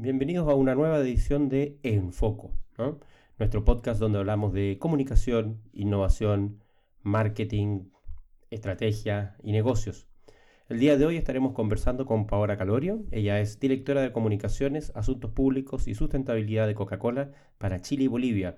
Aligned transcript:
Bienvenidos 0.00 0.48
a 0.48 0.54
una 0.54 0.76
nueva 0.76 1.00
edición 1.00 1.48
de 1.48 1.80
Enfoco, 1.82 2.52
nuestro 3.36 3.64
podcast 3.64 3.98
donde 3.98 4.20
hablamos 4.20 4.52
de 4.52 4.78
comunicación, 4.78 5.60
innovación, 5.72 6.62
marketing, 7.02 7.88
estrategia 8.48 9.34
y 9.42 9.50
negocios. 9.50 10.06
El 10.68 10.78
día 10.78 10.96
de 10.96 11.04
hoy 11.04 11.16
estaremos 11.16 11.52
conversando 11.52 12.06
con 12.06 12.28
Paola 12.28 12.56
Calorio. 12.56 13.02
Ella 13.10 13.40
es 13.40 13.58
directora 13.58 14.00
de 14.00 14.12
Comunicaciones, 14.12 14.92
Asuntos 14.94 15.32
Públicos 15.32 15.88
y 15.88 15.96
Sustentabilidad 15.96 16.68
de 16.68 16.76
Coca-Cola 16.76 17.32
para 17.58 17.80
Chile 17.80 18.04
y 18.04 18.06
Bolivia. 18.06 18.56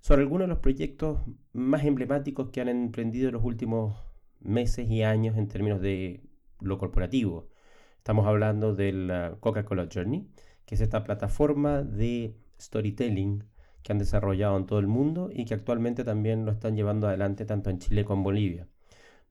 Sobre 0.00 0.22
algunos 0.22 0.46
de 0.46 0.54
los 0.54 0.60
proyectos 0.60 1.20
más 1.52 1.84
emblemáticos 1.84 2.48
que 2.48 2.62
han 2.62 2.70
emprendido 2.70 3.28
en 3.28 3.34
los 3.34 3.44
últimos 3.44 3.94
meses 4.40 4.88
y 4.88 5.02
años 5.02 5.36
en 5.36 5.48
términos 5.48 5.82
de 5.82 6.22
lo 6.60 6.78
corporativo. 6.78 7.50
Estamos 7.98 8.26
hablando 8.26 8.74
del 8.74 9.12
Coca-Cola 9.40 9.86
Journey, 9.92 10.26
que 10.72 10.76
es 10.76 10.80
esta 10.80 11.04
plataforma 11.04 11.82
de 11.82 12.34
storytelling 12.58 13.44
que 13.82 13.92
han 13.92 13.98
desarrollado 13.98 14.56
en 14.56 14.64
todo 14.64 14.78
el 14.78 14.86
mundo 14.86 15.28
y 15.30 15.44
que 15.44 15.52
actualmente 15.52 16.02
también 16.02 16.46
lo 16.46 16.52
están 16.52 16.76
llevando 16.76 17.06
adelante 17.06 17.44
tanto 17.44 17.68
en 17.68 17.78
Chile 17.78 18.06
como 18.06 18.20
en 18.20 18.24
Bolivia. 18.24 18.68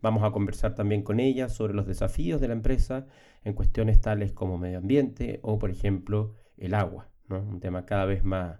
Vamos 0.03 0.21
a 0.21 0.29
conversar 0.29 0.75
también 0.75 1.01
con 1.01 1.19
ella 1.19 1.49
sobre 1.49 1.73
los 1.73 1.87
desafíos 1.87 2.41
de 2.41 2.47
la 2.47 2.53
empresa 2.53 3.07
en 3.43 3.53
cuestiones 3.55 3.99
tales 4.01 4.33
como 4.33 4.59
medio 4.59 4.77
ambiente 4.77 5.39
o, 5.41 5.57
por 5.57 5.71
ejemplo, 5.71 6.35
el 6.57 6.75
agua, 6.75 7.09
un 7.27 7.59
tema 7.59 7.87
cada 7.87 8.05
vez 8.05 8.23
más, 8.23 8.59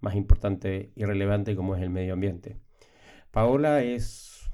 más 0.00 0.14
importante 0.14 0.90
y 0.96 1.04
relevante 1.04 1.54
como 1.54 1.76
es 1.76 1.82
el 1.82 1.90
medio 1.90 2.14
ambiente. 2.14 2.56
Paola 3.30 3.82
es, 3.82 4.50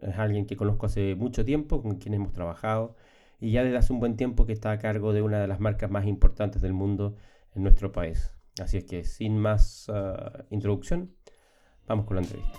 es 0.00 0.16
alguien 0.16 0.46
que 0.46 0.56
conozco 0.56 0.86
hace 0.86 1.16
mucho 1.16 1.44
tiempo, 1.44 1.82
con 1.82 1.96
quien 1.96 2.14
hemos 2.14 2.30
trabajado 2.32 2.94
y 3.40 3.52
ya 3.52 3.64
desde 3.64 3.78
hace 3.78 3.92
un 3.92 4.00
buen 4.00 4.16
tiempo 4.16 4.44
que 4.46 4.52
está 4.52 4.70
a 4.70 4.78
cargo 4.78 5.12
de 5.12 5.22
una 5.22 5.40
de 5.40 5.48
las 5.48 5.60
marcas 5.60 5.90
más 5.90 6.06
importantes 6.06 6.60
del 6.60 6.74
mundo 6.74 7.16
en 7.54 7.62
nuestro 7.62 7.90
país. 7.90 8.34
Así 8.60 8.76
es 8.76 8.84
que 8.84 9.04
sin 9.04 9.38
más 9.38 9.88
uh, 9.88 10.44
introducción, 10.50 11.14
vamos 11.86 12.04
con 12.04 12.16
la 12.16 12.22
entrevista. 12.22 12.58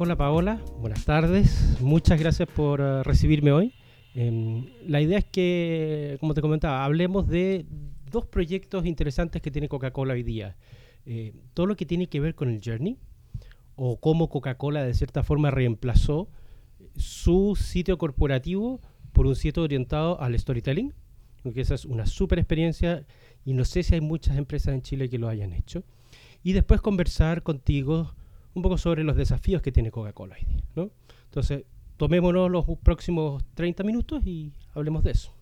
Hola 0.00 0.16
Paola, 0.16 0.60
buenas 0.78 1.04
tardes. 1.04 1.78
Muchas 1.80 2.20
gracias 2.20 2.48
por 2.54 2.80
uh, 2.80 3.02
recibirme 3.02 3.52
hoy. 3.52 3.74
Eh, 4.14 4.64
la 4.86 5.00
idea 5.00 5.18
es 5.18 5.24
que, 5.24 6.18
como 6.20 6.34
te 6.34 6.40
comentaba, 6.40 6.84
hablemos 6.84 7.26
de 7.26 7.66
dos 8.10 8.26
proyectos 8.26 8.86
interesantes 8.86 9.42
que 9.42 9.50
tiene 9.50 9.68
Coca-Cola 9.68 10.14
hoy 10.14 10.22
día. 10.22 10.56
Eh, 11.06 11.32
todo 11.54 11.66
lo 11.66 11.76
que 11.76 11.86
tiene 11.86 12.08
que 12.08 12.20
ver 12.20 12.34
con 12.34 12.48
el 12.48 12.60
Journey, 12.64 12.98
o 13.76 14.00
cómo 14.00 14.28
Coca-Cola 14.28 14.82
de 14.82 14.92
cierta 14.92 15.22
forma 15.22 15.50
reemplazó 15.52 16.28
su 16.96 17.56
sitio 17.56 17.96
corporativo 17.96 18.80
por 19.12 19.26
un 19.26 19.36
sitio 19.36 19.62
orientado 19.62 20.20
al 20.20 20.38
storytelling, 20.38 20.92
porque 21.42 21.60
esa 21.60 21.74
es 21.74 21.84
una 21.84 22.04
súper 22.06 22.40
experiencia 22.40 23.06
y 23.44 23.52
no 23.52 23.64
sé 23.64 23.84
si 23.84 23.94
hay 23.94 24.00
muchas 24.00 24.36
empresas 24.36 24.74
en 24.74 24.82
Chile 24.82 25.08
que 25.08 25.18
lo 25.18 25.28
hayan 25.28 25.52
hecho. 25.52 25.84
Y 26.42 26.52
después 26.52 26.80
conversar 26.80 27.42
contigo 27.42 28.14
un 28.54 28.62
poco 28.62 28.78
sobre 28.78 29.04
los 29.04 29.16
desafíos 29.16 29.62
que 29.62 29.70
tiene 29.70 29.92
Coca-Cola 29.92 30.36
hoy 30.38 30.44
día. 30.44 30.64
¿no? 30.74 30.90
Entonces, 31.24 31.64
tomémonos 31.96 32.50
los 32.50 32.64
próximos 32.82 33.44
30 33.54 33.84
minutos 33.84 34.26
y 34.26 34.52
hablemos 34.74 35.04
de 35.04 35.12
eso. 35.12 35.37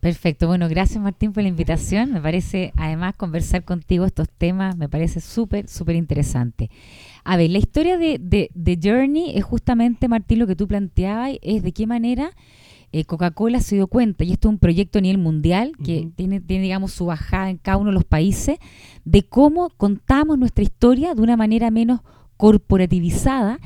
Perfecto, 0.00 0.46
bueno, 0.46 0.68
gracias 0.68 1.02
Martín 1.02 1.32
por 1.32 1.42
la 1.42 1.48
invitación. 1.48 2.12
Me 2.12 2.20
parece, 2.20 2.72
además, 2.76 3.16
conversar 3.16 3.64
contigo 3.64 4.04
estos 4.04 4.28
temas 4.28 4.76
me 4.76 4.88
parece 4.88 5.20
súper, 5.20 5.68
súper 5.68 5.96
interesante. 5.96 6.70
A 7.24 7.36
ver, 7.36 7.50
la 7.50 7.58
historia 7.58 7.98
de, 7.98 8.18
de, 8.20 8.78
Journey 8.82 9.32
es 9.36 9.44
justamente, 9.44 10.06
Martín, 10.06 10.38
lo 10.38 10.46
que 10.46 10.54
tú 10.54 10.68
planteabas, 10.68 11.32
es 11.42 11.62
de 11.64 11.72
qué 11.72 11.86
manera 11.86 12.30
eh, 12.92 13.04
Coca-Cola 13.04 13.60
se 13.60 13.74
dio 13.74 13.88
cuenta, 13.88 14.24
y 14.24 14.32
esto 14.32 14.48
es 14.48 14.52
un 14.52 14.58
proyecto 14.58 14.98
a 14.98 15.02
nivel 15.02 15.18
mundial 15.18 15.72
que 15.84 16.08
tiene, 16.14 16.40
tiene, 16.40 16.62
digamos, 16.62 16.92
su 16.92 17.06
bajada 17.06 17.50
en 17.50 17.58
cada 17.58 17.78
uno 17.78 17.90
de 17.90 17.94
los 17.94 18.04
países, 18.04 18.58
de 19.04 19.24
cómo 19.24 19.70
contamos 19.76 20.38
nuestra 20.38 20.62
historia 20.62 21.14
de 21.14 21.22
una 21.22 21.36
manera 21.36 21.70
menos 21.70 22.00
corporativizada 22.38 23.58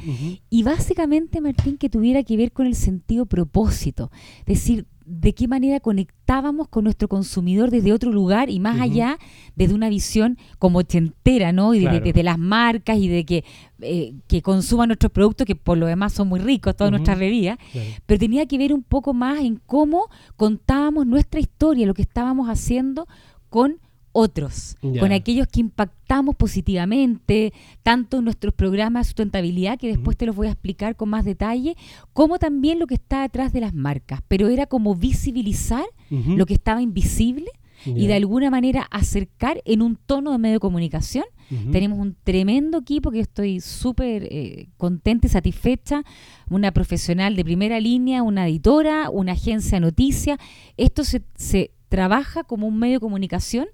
y 0.49 0.63
básicamente, 0.63 1.43
Martín, 1.43 1.77
que 1.77 1.91
tuviera 1.91 2.23
que 2.23 2.39
ver 2.39 2.53
con 2.53 2.67
el 2.67 2.75
sentido 2.75 3.27
propósito. 3.27 4.11
Es 4.41 4.47
decir, 4.47 4.87
de 5.21 5.35
qué 5.35 5.47
manera 5.47 5.79
conectábamos 5.79 6.69
con 6.69 6.85
nuestro 6.85 7.07
consumidor 7.07 7.71
desde 7.71 7.93
otro 7.93 8.11
lugar 8.11 8.49
y 8.49 8.59
más 8.61 8.81
allá 8.81 9.19
desde 9.55 9.75
una 9.75 9.91
visión 9.91 10.39
como 10.59 10.79
ochentera, 10.79 11.53
¿no? 11.53 11.75
Y 11.75 11.85
de, 11.85 12.23
las 12.23 12.39
marcas 12.39 12.97
y 12.97 13.09
de 13.09 13.27
que, 13.27 13.45
eh, 13.83 14.15
que 14.27 14.41
consuman 14.41 14.89
nuestros 14.89 15.13
productos, 15.13 15.47
que 15.47 15.55
por 15.55 15.77
lo 15.77 15.87
demás 15.87 16.15
son 16.15 16.29
muy 16.29 16.41
ricos, 16.41 16.75
todas 16.75 16.91
nuestras 16.91 17.19
bebidas, 17.19 17.59
pero 18.07 18.19
tenía 18.19 18.47
que 18.47 18.57
ver 18.57 18.73
un 18.73 18.83
poco 18.83 19.13
más 19.13 19.41
en 19.41 19.61
cómo 19.67 20.09
contábamos 20.37 21.07
nuestra 21.07 21.41
historia, 21.41 21.87
lo 21.87 21.95
que 21.95 22.03
estábamos 22.03 22.49
haciendo 22.49 23.07
con 23.51 23.81
otros, 24.13 24.77
con 25.01 25.13
aquellos 25.13 25.49
que 25.49 25.61
impactamos 25.61 26.37
positivamente, 26.37 27.53
tanto 27.83 28.19
en 28.19 28.25
nuestros 28.25 28.53
programas 28.55 29.07
de 29.07 29.09
sustentabilidad, 29.11 29.79
que 29.79 29.89
después 29.89 30.17
te 30.17 30.27
los 30.27 30.37
voy 30.37 30.47
a 30.47 30.53
explicar 30.53 30.97
con 30.97 31.09
más 31.09 31.25
detalle, 31.25 31.77
como 32.13 32.39
también 32.39 32.79
lo 32.79 32.87
que 32.87 32.95
está 32.95 33.23
detrás 33.23 33.53
de 33.53 33.61
las 33.61 33.75
marcas. 33.75 34.21
Pero 34.29 34.49
era 34.49 34.67
como 34.67 34.95
visibilizar 34.95 35.85
lo 36.11 36.47
que 36.47 36.55
estaba 36.55 36.83
invisible 36.83 37.47
y 37.85 38.07
de 38.07 38.15
alguna 38.15 38.51
manera 38.51 38.83
acercar 38.91 39.61
en 39.65 39.83
un 39.83 39.97
tono 39.97 40.33
de 40.33 40.39
medio 40.39 40.57
de 40.57 40.61
comunicación. 40.61 41.25
Tenemos 41.71 41.99
un 41.99 42.17
tremendo 42.25 42.79
equipo 42.79 43.11
que 43.11 43.21
estoy 43.21 43.61
súper 43.61 44.27
eh, 44.31 44.69
contenta 44.79 45.27
y 45.27 45.31
satisfecha, 45.31 46.03
una 46.49 46.73
profesional 46.73 47.37
de 47.37 47.45
primera 47.45 47.79
línea, 47.79 48.23
una 48.23 48.49
editora, 48.49 49.11
una 49.11 49.33
agencia 49.33 49.77
de 49.77 49.81
noticias. 49.81 50.39
Esto 50.79 51.05
se, 51.05 51.23
se 51.35 51.73
trabaja 51.91 52.45
como 52.45 52.67
un 52.67 52.79
medio 52.79 52.95
de 52.95 53.01
comunicación 53.01 53.67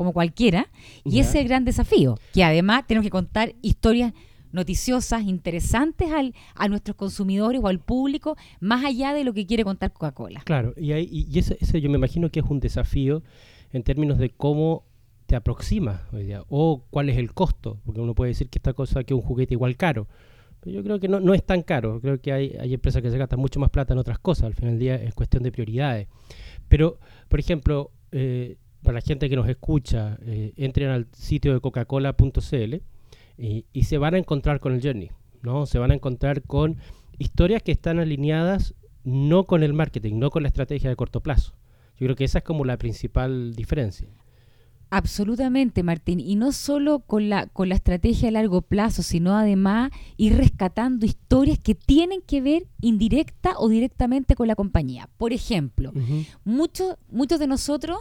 como 0.00 0.14
cualquiera, 0.14 0.70
y 1.04 1.18
ese 1.18 1.28
es 1.28 1.34
el 1.42 1.48
gran 1.48 1.66
desafío, 1.66 2.18
que 2.32 2.42
además 2.42 2.86
tenemos 2.86 3.04
que 3.04 3.10
contar 3.10 3.54
historias 3.60 4.14
noticiosas, 4.50 5.24
interesantes 5.24 6.10
al, 6.10 6.34
a 6.54 6.68
nuestros 6.68 6.96
consumidores 6.96 7.60
o 7.62 7.68
al 7.68 7.80
público, 7.80 8.34
más 8.60 8.82
allá 8.82 9.12
de 9.12 9.24
lo 9.24 9.34
que 9.34 9.44
quiere 9.44 9.62
contar 9.62 9.92
Coca-Cola. 9.92 10.40
Claro, 10.46 10.72
y, 10.78 10.94
y 10.94 11.38
ese, 11.38 11.58
yo 11.82 11.90
me 11.90 11.98
imagino 11.98 12.30
que 12.30 12.40
es 12.40 12.46
un 12.48 12.60
desafío 12.60 13.22
en 13.74 13.82
términos 13.82 14.16
de 14.16 14.30
cómo 14.30 14.86
te 15.26 15.36
aproximas 15.36 16.00
o 16.48 16.82
cuál 16.88 17.10
es 17.10 17.18
el 17.18 17.34
costo, 17.34 17.78
porque 17.84 18.00
uno 18.00 18.14
puede 18.14 18.30
decir 18.30 18.48
que 18.48 18.58
esta 18.58 18.72
cosa 18.72 19.04
que 19.04 19.12
es 19.12 19.20
un 19.20 19.26
juguete 19.26 19.52
igual 19.52 19.76
caro. 19.76 20.08
Pero 20.60 20.76
yo 20.76 20.82
creo 20.82 20.98
que 20.98 21.08
no, 21.08 21.20
no 21.20 21.34
es 21.34 21.44
tan 21.44 21.60
caro, 21.60 22.00
creo 22.00 22.18
que 22.22 22.32
hay, 22.32 22.56
hay 22.58 22.72
empresas 22.72 23.02
que 23.02 23.10
se 23.10 23.18
gastan 23.18 23.38
mucho 23.38 23.60
más 23.60 23.68
plata 23.68 23.92
en 23.92 23.98
otras 23.98 24.18
cosas, 24.18 24.44
al 24.44 24.54
final 24.54 24.70
del 24.72 24.80
día 24.80 24.94
es 24.94 25.12
cuestión 25.12 25.42
de 25.42 25.52
prioridades. 25.52 26.08
Pero, 26.70 26.98
por 27.28 27.38
ejemplo, 27.38 27.90
eh, 28.12 28.56
para 28.82 28.94
la 28.94 29.00
gente 29.00 29.28
que 29.28 29.36
nos 29.36 29.48
escucha, 29.48 30.18
eh, 30.22 30.52
entren 30.56 30.90
al 30.90 31.06
sitio 31.12 31.52
de 31.52 31.60
coca-cola.cl 31.60 32.74
y, 33.38 33.64
y, 33.72 33.84
se 33.84 33.98
van 33.98 34.14
a 34.14 34.18
encontrar 34.18 34.60
con 34.60 34.74
el 34.74 34.82
journey, 34.82 35.10
¿no? 35.42 35.66
Se 35.66 35.78
van 35.78 35.90
a 35.90 35.94
encontrar 35.94 36.42
con 36.42 36.76
historias 37.18 37.62
que 37.62 37.72
están 37.72 37.98
alineadas 37.98 38.74
no 39.04 39.44
con 39.44 39.62
el 39.62 39.72
marketing, 39.72 40.18
no 40.18 40.30
con 40.30 40.42
la 40.42 40.48
estrategia 40.48 40.90
de 40.90 40.96
corto 40.96 41.20
plazo. 41.22 41.54
Yo 41.98 42.06
creo 42.06 42.16
que 42.16 42.24
esa 42.24 42.38
es 42.38 42.44
como 42.44 42.64
la 42.64 42.78
principal 42.78 43.54
diferencia. 43.54 44.08
Absolutamente, 44.90 45.84
Martín. 45.84 46.18
Y 46.18 46.34
no 46.34 46.50
solo 46.50 47.00
con 47.00 47.28
la, 47.28 47.46
con 47.46 47.68
la 47.68 47.76
estrategia 47.76 48.28
a 48.28 48.32
largo 48.32 48.60
plazo, 48.62 49.02
sino 49.02 49.36
además 49.36 49.92
ir 50.16 50.36
rescatando 50.36 51.06
historias 51.06 51.58
que 51.60 51.76
tienen 51.76 52.22
que 52.22 52.40
ver 52.40 52.66
indirecta 52.80 53.54
o 53.56 53.68
directamente 53.68 54.34
con 54.34 54.48
la 54.48 54.56
compañía. 54.56 55.08
Por 55.16 55.32
ejemplo, 55.32 55.92
muchos, 56.44 56.96
muchos 57.08 57.38
de 57.38 57.46
nosotros 57.46 58.00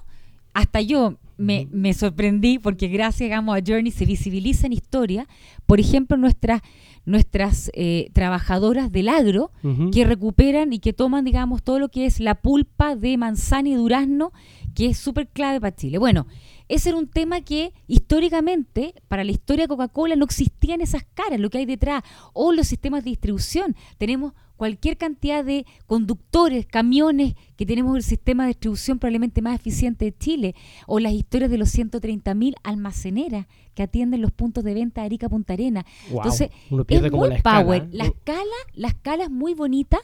hasta 0.54 0.82
yo 0.82 1.18
me, 1.40 1.94
sorprendí 1.94 2.60
porque 2.60 2.88
gracias 2.88 3.28
digamos, 3.28 3.58
a 3.58 3.62
Journey 3.66 3.92
se 3.92 4.06
visibilizan 4.06 4.74
historias, 4.74 5.28
por 5.66 5.80
ejemplo, 5.80 6.18
nuestras, 6.18 6.62
nuestras 7.06 7.72
eh, 7.74 8.10
trabajadoras 8.14 8.92
del 8.92 9.10
agro 9.10 9.52
que 9.92 10.04
recuperan 10.04 10.74
y 10.74 10.80
que 10.80 10.94
toman, 10.94 11.24
digamos, 11.24 11.64
todo 11.64 11.80
lo 11.80 11.90
que 11.90 12.06
es 12.06 12.20
la 12.20 12.36
pulpa 12.36 12.96
de 12.96 13.18
manzana 13.18 13.70
y 13.70 13.76
durazno, 13.76 14.34
que 14.76 14.88
es 14.88 14.98
súper 14.98 15.28
clave 15.28 15.62
para 15.62 15.76
Chile. 15.76 15.98
Bueno, 15.98 16.28
ese 16.68 16.90
era 16.90 16.98
un 16.98 17.08
tema 17.08 17.42
que 17.42 17.74
históricamente, 17.88 18.94
para 19.08 19.24
la 19.24 19.32
historia 19.32 19.64
de 19.64 19.70
Coca-Cola, 19.70 20.16
no 20.16 20.26
existían 20.26 20.82
esas 20.82 21.04
caras, 21.14 21.40
lo 21.40 21.50
que 21.50 21.60
hay 21.60 21.66
detrás, 21.66 22.04
o 22.34 22.52
los 22.52 22.68
sistemas 22.68 23.04
de 23.04 23.12
distribución. 23.12 23.76
Tenemos 23.98 24.34
cualquier 24.60 24.98
cantidad 24.98 25.46
de 25.46 25.66
conductores, 25.88 26.66
camiones, 26.66 27.34
que 27.56 27.66
tenemos 27.66 27.96
el 27.96 28.04
sistema 28.04 28.44
de 28.44 28.50
distribución 28.50 29.00
probablemente 29.00 29.42
más 29.42 29.56
eficiente 29.56 30.04
de 30.04 30.18
Chile, 30.18 30.54
o 30.86 31.00
las 31.00 31.14
historias 31.14 31.50
de 31.50 31.58
los 31.58 31.74
130.000 31.74 32.56
almaceneras 32.62 33.48
que 33.74 33.84
atienden 33.84 34.22
los 34.22 34.34
puntos 34.34 34.66
de 34.66 34.74
venta 34.74 35.00
de 35.00 35.06
Arica 35.06 35.30
Punta 35.30 35.54
Arena. 35.54 35.86
Entonces, 36.12 36.50
es 36.90 37.12
muy 37.12 37.30
la 37.30 37.38
power. 37.42 37.88
La 37.94 38.04
escala, 38.04 38.44
la 38.74 38.90
escala 38.90 39.24
es 39.24 39.32
muy 39.32 39.54
bonita, 39.54 39.98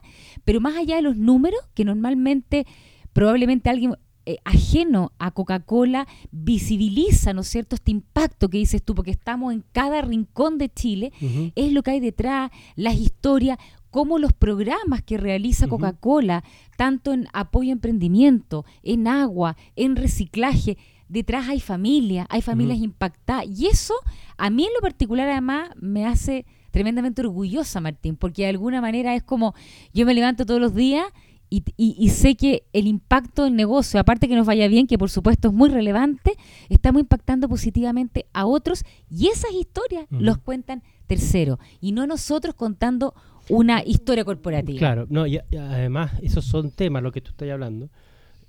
pero 0.46 0.62
más 0.62 0.78
allá 0.78 0.96
de 0.96 1.02
los 1.02 1.18
números, 1.18 1.60
que 1.74 1.84
normalmente, 1.84 2.66
probablemente 3.12 3.70
alguien 3.70 3.96
eh, 4.28 4.38
ajeno 4.44 5.12
a 5.20 5.30
Coca-Cola 5.30 6.08
visibiliza, 6.32 7.32
¿no 7.34 7.42
es 7.42 7.48
cierto?, 7.48 7.76
este 7.76 7.92
impacto 7.92 8.50
que 8.50 8.58
dices 8.58 8.82
tú, 8.82 8.96
porque 8.96 9.12
estamos 9.12 9.54
en 9.54 9.64
cada 9.72 10.02
rincón 10.02 10.58
de 10.58 10.70
Chile, 10.70 11.14
es 11.54 11.72
lo 11.72 11.84
que 11.84 11.92
hay 11.92 12.00
detrás, 12.00 12.50
las 12.76 12.96
historias, 12.96 13.60
cómo 13.96 14.20
los 14.20 14.34
programas 14.34 15.04
que 15.04 15.16
realiza 15.16 15.70
Coca-Cola, 15.70 16.44
tanto 16.76 17.14
en 17.14 17.30
apoyo 17.32 17.70
a 17.70 17.72
emprendimiento, 17.72 18.66
en 18.84 19.08
agua, 19.08 19.56
en 19.78 19.96
reciclaje, 19.96 20.78
detrás 21.08 21.48
hay 21.48 21.62
familia, 21.62 22.28
hay 22.30 22.42
familias 22.42 22.80
impactadas. 22.80 23.46
Y 23.48 23.68
eso 23.68 23.94
a 24.36 24.50
mí 24.50 24.66
en 24.66 24.74
lo 24.74 24.82
particular 24.82 25.30
además 25.30 25.70
me 25.80 26.06
hace 26.06 26.46
tremendamente 26.72 27.22
orgullosa, 27.22 27.80
Martín, 27.80 28.18
porque 28.18 28.42
de 28.42 28.50
alguna 28.50 28.82
manera 28.82 29.16
es 29.16 29.24
como 29.24 29.56
yo 29.94 30.06
me 30.06 30.14
levanto 30.14 30.46
todos 30.46 30.60
los 30.60 30.76
días 30.76 31.06
y, 31.50 32.10
sé 32.10 32.36
que 32.36 32.64
el 32.74 32.88
impacto 32.88 33.46
del 33.46 33.56
negocio, 33.56 33.98
aparte 33.98 34.28
que 34.28 34.36
nos 34.36 34.46
vaya 34.46 34.68
bien, 34.68 34.88
que 34.88 34.98
por 34.98 35.10
supuesto 35.10 35.48
es 35.48 35.54
muy 35.54 35.70
relevante, 35.70 36.34
estamos 36.68 37.00
impactando 37.00 37.48
positivamente 37.48 38.26
a 38.34 38.46
otros 38.46 38.84
y 39.10 39.28
esas 39.28 39.54
historias 39.54 40.06
los 40.10 40.38
cuentan 40.40 40.84
terceros. 41.08 41.60
Y 41.80 41.94
no 41.94 42.08
nosotros 42.08 42.56
contando 42.56 43.14
una 43.50 43.84
historia 43.84 44.26
corporativa. 44.26 44.80
Claro, 44.80 45.06
no, 45.10 45.28
y, 45.28 45.40
además 45.58 46.14
esos 46.22 46.46
son 46.46 46.72
temas, 46.72 47.04
lo 47.04 47.12
que 47.12 47.22
tú 47.22 47.32
estás 47.32 47.50
hablando. 47.50 47.90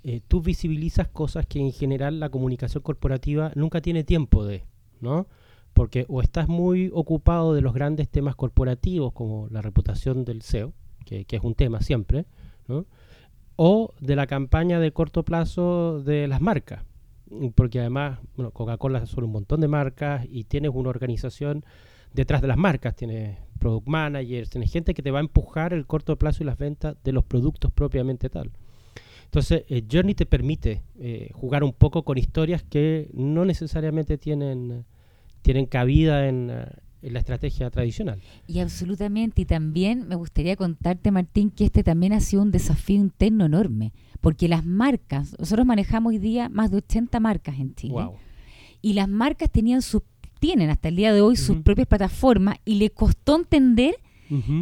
Eh, 0.03 0.21
tú 0.27 0.41
visibilizas 0.41 1.07
cosas 1.07 1.45
que 1.45 1.59
en 1.59 1.71
general 1.71 2.19
la 2.19 2.29
comunicación 2.29 2.81
corporativa 2.81 3.51
nunca 3.55 3.81
tiene 3.81 4.03
tiempo 4.03 4.45
de, 4.45 4.63
¿no? 5.01 5.27
Porque 5.73 6.05
o 6.07 6.21
estás 6.21 6.47
muy 6.47 6.89
ocupado 6.93 7.53
de 7.53 7.61
los 7.61 7.73
grandes 7.73 8.09
temas 8.09 8.35
corporativos 8.35 9.13
como 9.13 9.47
la 9.49 9.61
reputación 9.61 10.23
del 10.23 10.41
CEO, 10.41 10.73
que, 11.05 11.25
que 11.25 11.35
es 11.35 11.43
un 11.43 11.55
tema 11.55 11.81
siempre, 11.81 12.25
¿no? 12.67 12.85
o 13.57 13.93
de 13.99 14.15
la 14.15 14.27
campaña 14.27 14.79
de 14.79 14.93
corto 14.93 15.23
plazo 15.23 16.01
de 16.01 16.27
las 16.27 16.39
marcas. 16.39 16.85
Porque 17.55 17.81
además, 17.81 18.19
bueno, 18.37 18.51
Coca-Cola 18.51 19.05
son 19.05 19.25
un 19.25 19.31
montón 19.31 19.59
de 19.59 19.67
marcas 19.67 20.25
y 20.29 20.45
tienes 20.45 20.71
una 20.73 20.89
organización 20.89 21.65
detrás 22.13 22.41
de 22.41 22.47
las 22.47 22.57
marcas, 22.57 22.95
tienes 22.95 23.37
product 23.57 23.87
managers, 23.87 24.49
tienes 24.49 24.71
gente 24.71 24.93
que 24.93 25.01
te 25.01 25.11
va 25.11 25.19
a 25.19 25.21
empujar 25.21 25.73
el 25.73 25.85
corto 25.85 26.17
plazo 26.17 26.43
y 26.43 26.45
las 26.45 26.57
ventas 26.57 26.95
de 27.03 27.11
los 27.11 27.23
productos 27.25 27.71
propiamente 27.71 28.29
tal. 28.29 28.51
Entonces, 29.25 29.63
eh, 29.67 29.83
Journey 29.91 30.15
te 30.15 30.25
permite 30.25 30.83
eh, 30.99 31.31
jugar 31.33 31.63
un 31.63 31.73
poco 31.73 32.03
con 32.03 32.17
historias 32.17 32.63
que 32.63 33.09
no 33.13 33.43
necesariamente 33.43 34.17
tienen, 34.17 34.85
tienen 35.41 35.65
cabida 35.65 36.29
en, 36.29 36.49
eh, 36.49 36.65
en 37.01 37.13
la 37.13 37.19
estrategia 37.19 37.69
tradicional. 37.69 38.21
Y 38.47 38.59
absolutamente, 38.59 39.41
y 39.41 39.45
también 39.45 40.07
me 40.07 40.15
gustaría 40.15 40.55
contarte, 40.55 41.11
Martín, 41.11 41.51
que 41.51 41.65
este 41.65 41.83
también 41.83 42.13
ha 42.13 42.19
sido 42.19 42.41
un 42.41 42.51
desafío 42.51 42.95
interno 42.95 43.45
enorme, 43.45 43.93
porque 44.21 44.47
las 44.47 44.65
marcas, 44.65 45.35
nosotros 45.37 45.65
manejamos 45.65 46.11
hoy 46.11 46.19
día 46.19 46.49
más 46.49 46.71
de 46.71 46.77
80 46.77 47.19
marcas 47.19 47.59
en 47.59 47.75
Chile, 47.75 48.09
y 48.81 48.93
las 48.93 49.09
marcas 49.09 49.51
tenían 49.51 49.81
sus, 49.81 50.03
tienen 50.39 50.69
hasta 50.69 50.89
el 50.89 50.95
día 50.95 51.13
de 51.13 51.21
hoy 51.21 51.35
sus 51.35 51.57
propias 51.57 51.87
plataformas, 51.87 52.57
y 52.65 52.75
le 52.75 52.89
costó 52.89 53.35
entender 53.35 53.95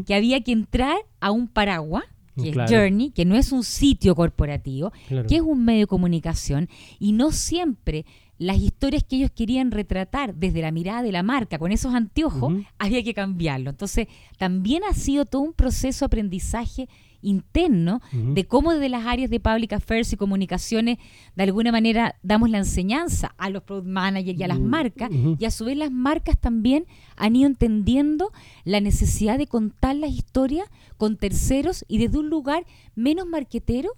que 0.06 0.14
había 0.16 0.42
que 0.42 0.52
entrar 0.52 0.98
a 1.20 1.32
un 1.32 1.48
paraguas, 1.48 2.04
que 2.36 2.50
es 2.50 2.56
Journey, 2.70 3.12
que 3.12 3.26
no 3.26 3.36
es 3.36 3.52
un 3.52 3.64
sitio 3.64 4.14
corporativo, 4.14 4.92
que 5.28 5.36
es 5.36 5.42
un 5.42 5.64
medio 5.64 5.82
de 5.82 5.88
comunicación, 5.88 6.70
y 7.00 7.14
no 7.14 7.32
siempre 7.32 8.06
las 8.38 8.58
historias 8.58 9.04
que 9.04 9.16
ellos 9.16 9.32
querían 9.32 9.72
retratar 9.72 10.36
desde 10.36 10.62
la 10.62 10.72
mirada 10.72 11.02
de 11.02 11.14
la 11.14 11.24
marca 11.24 11.58
con 11.58 11.72
esos 11.72 11.94
anteojos, 11.94 12.54
había 12.78 13.02
que 13.02 13.14
cambiarlo. 13.14 13.70
Entonces, 13.70 14.08
también 14.38 14.84
ha 14.84 14.94
sido 14.94 15.26
todo 15.26 15.42
un 15.42 15.54
proceso 15.54 16.04
de 16.04 16.08
aprendizaje 16.08 16.90
interno 17.26 18.02
de 18.12 18.46
cómo 18.46 18.74
desde 18.74 18.90
las 18.90 19.06
áreas 19.06 19.30
de 19.30 19.40
public 19.40 19.74
affairs 19.74 20.14
y 20.14 20.18
comunicaciones 20.18 20.98
de 21.36 21.44
alguna 21.44 21.72
manera 21.72 22.16
damos 22.24 22.50
la 22.50 22.60
enseñanza 22.60 23.34
a 23.38 23.50
los 23.50 23.64
product 23.64 23.88
managers 23.88 24.40
y 24.40 24.44
a 24.44 24.48
las 24.48 24.60
marcas 24.60 25.10
y 25.12 25.46
a 25.46 25.52
su 25.52 25.66
vez 25.66 25.78
las 25.78 25.92
marcas 25.92 26.38
también 26.38 26.86
han 27.16 27.36
ido 27.36 27.48
entendiendo 27.48 28.32
la 28.64 28.80
necesidad 28.80 29.38
de 29.38 29.48
contar 29.48 29.96
las 29.96 30.12
historias 30.12 30.70
con 30.98 31.18
terceros 31.18 31.84
y 31.88 31.98
desde 31.98 32.20
un 32.20 32.30
lugar 32.30 32.66
menos 32.96 33.28
marquetero 33.28 33.90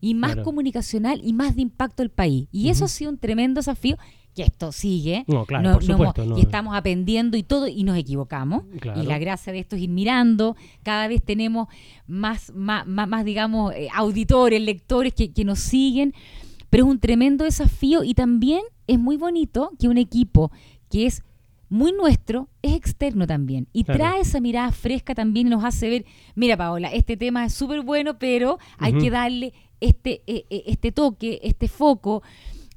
y 0.00 0.14
más 0.14 0.36
comunicacional 0.36 1.20
y 1.24 1.32
más 1.32 1.56
de 1.56 1.62
impacto 1.62 2.02
al 2.02 2.10
país. 2.10 2.48
Y 2.52 2.68
eso 2.68 2.84
ha 2.84 2.88
sido 2.88 3.10
un 3.10 3.18
tremendo 3.18 3.60
desafío 3.60 3.96
que 4.36 4.42
esto 4.42 4.70
sigue. 4.70 5.24
No, 5.26 5.46
claro, 5.46 5.72
por 5.72 5.82
supuesto, 5.82 6.36
y 6.36 6.42
estamos 6.42 6.76
aprendiendo 6.76 7.36
y 7.36 7.42
todo, 7.42 7.66
y 7.66 7.82
nos 7.82 7.96
equivocamos. 7.96 8.64
Y 8.94 9.06
la 9.06 9.18
gracia 9.18 9.52
de 9.52 9.58
esto 9.58 9.74
es 9.74 9.82
ir 9.82 9.88
mirando. 9.88 10.56
Cada 10.82 11.08
vez 11.08 11.22
tenemos 11.22 11.68
más, 12.06 12.52
más, 12.54 12.86
más, 12.86 13.24
digamos, 13.24 13.74
eh, 13.74 13.88
auditores, 13.94 14.60
lectores 14.60 15.14
que, 15.14 15.32
que 15.32 15.44
nos 15.44 15.58
siguen. 15.58 16.14
Pero 16.68 16.84
es 16.84 16.90
un 16.90 17.00
tremendo 17.00 17.44
desafío 17.44 18.04
y 18.04 18.14
también 18.14 18.60
es 18.86 18.98
muy 18.98 19.16
bonito 19.16 19.70
que 19.78 19.88
un 19.88 19.98
equipo 19.98 20.52
que 20.90 21.06
es 21.06 21.22
muy 21.68 21.92
nuestro, 21.92 22.48
es 22.62 22.74
externo 22.74 23.26
también. 23.26 23.68
Y 23.72 23.84
trae 23.84 24.20
esa 24.20 24.40
mirada 24.40 24.70
fresca 24.70 25.14
también 25.14 25.46
y 25.46 25.50
nos 25.50 25.64
hace 25.64 25.88
ver, 25.88 26.04
mira 26.34 26.56
Paola, 26.56 26.92
este 26.92 27.16
tema 27.16 27.44
es 27.44 27.54
súper 27.54 27.82
bueno, 27.82 28.18
pero 28.18 28.58
hay 28.78 28.92
que 28.98 29.10
darle 29.10 29.52
este, 29.80 30.22
eh, 30.26 30.44
eh, 30.50 30.64
este 30.66 30.92
toque, 30.92 31.40
este 31.42 31.68
foco. 31.68 32.22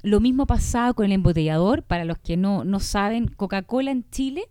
Lo 0.02 0.20
mismo 0.20 0.46
pasado 0.46 0.94
con 0.94 1.06
el 1.06 1.12
embotellador. 1.12 1.82
Para 1.82 2.04
los 2.04 2.18
que 2.18 2.36
no, 2.36 2.64
no 2.64 2.80
saben, 2.80 3.28
Coca-Cola 3.28 3.90
en 3.90 4.04
Chile 4.10 4.44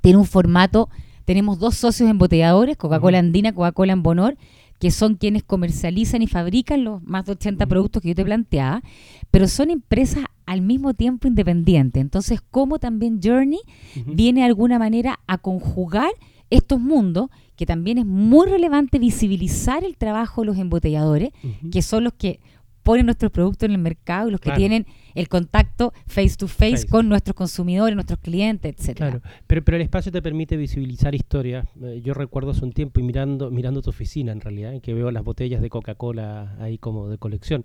tiene 0.00 0.18
un 0.18 0.26
formato, 0.26 0.90
tenemos 1.24 1.58
dos 1.58 1.76
socios 1.76 2.10
embotelladores, 2.10 2.76
Coca-Cola 2.76 3.18
Andina, 3.18 3.54
Coca-Cola 3.54 3.94
en 3.94 4.02
Bonor, 4.02 4.36
que 4.78 4.90
son 4.90 5.14
quienes 5.14 5.42
comercializan 5.42 6.20
y 6.20 6.26
fabrican 6.26 6.84
los 6.84 7.02
más 7.02 7.24
de 7.24 7.32
80 7.32 7.66
productos 7.66 8.02
que 8.02 8.08
yo 8.08 8.14
te 8.14 8.24
planteaba, 8.24 8.82
pero 9.30 9.48
son 9.48 9.70
empresas 9.70 10.24
al 10.44 10.60
mismo 10.60 10.92
tiempo 10.92 11.26
independientes. 11.26 12.02
Entonces, 12.02 12.40
¿cómo 12.50 12.78
también 12.78 13.20
Journey 13.22 13.60
viene 14.04 14.40
de 14.40 14.46
alguna 14.46 14.78
manera 14.78 15.20
a 15.26 15.38
conjugar 15.38 16.10
estos 16.50 16.80
mundos 16.80 17.30
que 17.56 17.66
también 17.66 17.98
es 17.98 18.04
muy 18.04 18.46
relevante 18.46 18.98
visibilizar 18.98 19.84
el 19.84 19.96
trabajo 19.96 20.42
de 20.42 20.48
los 20.48 20.58
embotelladores, 20.58 21.30
que 21.72 21.82
son 21.82 22.04
los 22.04 22.12
que 22.12 22.40
ponen 22.84 23.06
nuestros 23.06 23.32
productos 23.32 23.66
en 23.66 23.72
el 23.72 23.78
mercado 23.78 24.28
y 24.28 24.30
los 24.30 24.40
que 24.40 24.52
tienen 24.52 24.86
el 25.16 25.28
contacto 25.28 25.92
face 26.06 26.36
to 26.36 26.46
face, 26.46 26.86
con 26.86 27.08
nuestros 27.08 27.34
consumidores, 27.34 27.96
nuestros 27.96 28.20
clientes, 28.20 28.72
etcétera. 28.76 29.10
Claro, 29.10 29.24
pero, 29.48 29.64
pero 29.64 29.76
el 29.76 29.82
espacio 29.82 30.12
te 30.12 30.22
permite 30.22 30.56
visibilizar 30.56 31.14
historias. 31.14 31.66
Eh, 31.82 32.00
yo 32.04 32.14
recuerdo 32.14 32.52
hace 32.52 32.64
un 32.64 32.72
tiempo 32.72 33.00
y 33.00 33.02
mirando, 33.02 33.50
mirando 33.50 33.82
tu 33.82 33.90
oficina 33.90 34.30
en 34.30 34.40
realidad, 34.40 34.72
en 34.72 34.80
que 34.80 34.94
veo 34.94 35.10
las 35.10 35.24
botellas 35.24 35.60
de 35.60 35.70
Coca-Cola 35.70 36.56
ahí 36.60 36.78
como 36.78 37.08
de 37.08 37.18
colección. 37.18 37.64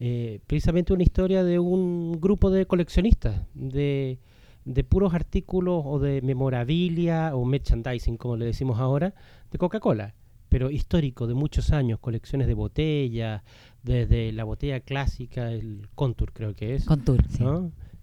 Eh, 0.00 0.40
precisamente 0.46 0.92
una 0.92 1.04
historia 1.04 1.44
de 1.44 1.60
un 1.60 2.20
grupo 2.20 2.50
de 2.50 2.66
coleccionistas, 2.66 3.40
de 3.54 4.18
de 4.66 4.82
puros 4.82 5.14
artículos 5.14 5.82
o 5.86 5.98
de 6.00 6.20
memorabilia 6.20 7.34
o 7.34 7.44
merchandising, 7.44 8.16
como 8.16 8.36
le 8.36 8.44
decimos 8.44 8.80
ahora, 8.80 9.14
de 9.50 9.58
Coca-Cola, 9.58 10.14
pero 10.48 10.70
histórico, 10.70 11.28
de 11.28 11.34
muchos 11.34 11.70
años, 11.70 12.00
colecciones 12.00 12.48
de 12.48 12.54
botellas, 12.54 13.42
desde 13.86 14.32
la 14.32 14.44
botella 14.44 14.80
clásica, 14.80 15.50
el 15.52 15.88
Contour 15.94 16.32
creo 16.32 16.54
que 16.54 16.74
es, 16.74 16.84
Contour, 16.84 17.24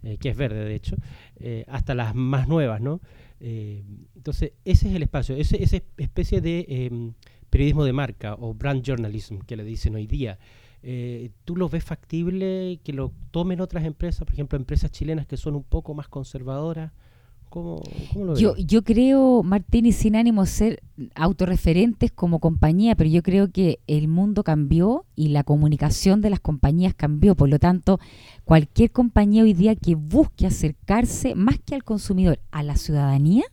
eh, 0.02 0.16
que 0.18 0.30
es 0.30 0.36
verde 0.36 0.64
de 0.64 0.74
hecho, 0.74 0.96
eh, 1.36 1.64
hasta 1.68 1.94
las 1.94 2.14
más 2.14 2.48
nuevas, 2.48 2.80
¿no? 2.80 3.00
Eh, 3.40 3.84
entonces, 4.16 4.52
ese 4.64 4.88
es 4.88 4.94
el 4.94 5.02
espacio, 5.02 5.36
ese, 5.36 5.62
esa 5.62 5.76
especie 5.98 6.40
de 6.40 6.64
em, 6.68 7.12
periodismo 7.50 7.84
de 7.84 7.92
marca 7.92 8.34
o 8.34 8.54
brand 8.54 8.82
journalism 8.82 9.38
que 9.40 9.56
le 9.56 9.64
dicen 9.64 9.94
hoy 9.94 10.06
día. 10.06 10.38
¿Tú 11.44 11.56
lo 11.56 11.70
ves 11.70 11.82
factible 11.82 12.78
que 12.84 12.92
lo 12.92 13.10
tomen 13.30 13.62
otras 13.62 13.84
empresas, 13.84 14.26
por 14.26 14.34
ejemplo, 14.34 14.58
empresas 14.58 14.90
chilenas 14.90 15.26
que 15.26 15.38
son 15.38 15.54
un 15.54 15.62
poco 15.62 15.94
más 15.94 16.08
conservadoras? 16.08 16.92
¿Cómo, 17.54 17.80
lo 18.16 18.32
ves? 18.32 18.40
Yo, 18.40 18.56
yo 18.56 18.82
creo, 18.82 19.44
Martín, 19.44 19.86
y 19.86 19.92
sin 19.92 20.16
ánimo 20.16 20.42
de 20.42 20.48
ser 20.48 20.82
autorreferentes 21.14 22.10
como 22.10 22.40
compañía, 22.40 22.96
pero 22.96 23.08
yo 23.08 23.22
creo 23.22 23.52
que 23.52 23.78
el 23.86 24.08
mundo 24.08 24.42
cambió 24.42 25.04
y 25.14 25.28
la 25.28 25.44
comunicación 25.44 26.20
de 26.20 26.30
las 26.30 26.40
compañías 26.40 26.94
cambió. 26.94 27.36
Por 27.36 27.48
lo 27.48 27.60
tanto, 27.60 28.00
cualquier 28.44 28.90
compañía 28.90 29.44
hoy 29.44 29.52
día 29.52 29.76
que 29.76 29.94
busque 29.94 30.48
acercarse 30.48 31.36
más 31.36 31.60
que 31.64 31.76
al 31.76 31.84
consumidor, 31.84 32.40
a 32.50 32.64
la 32.64 32.74
ciudadanía, 32.74 33.44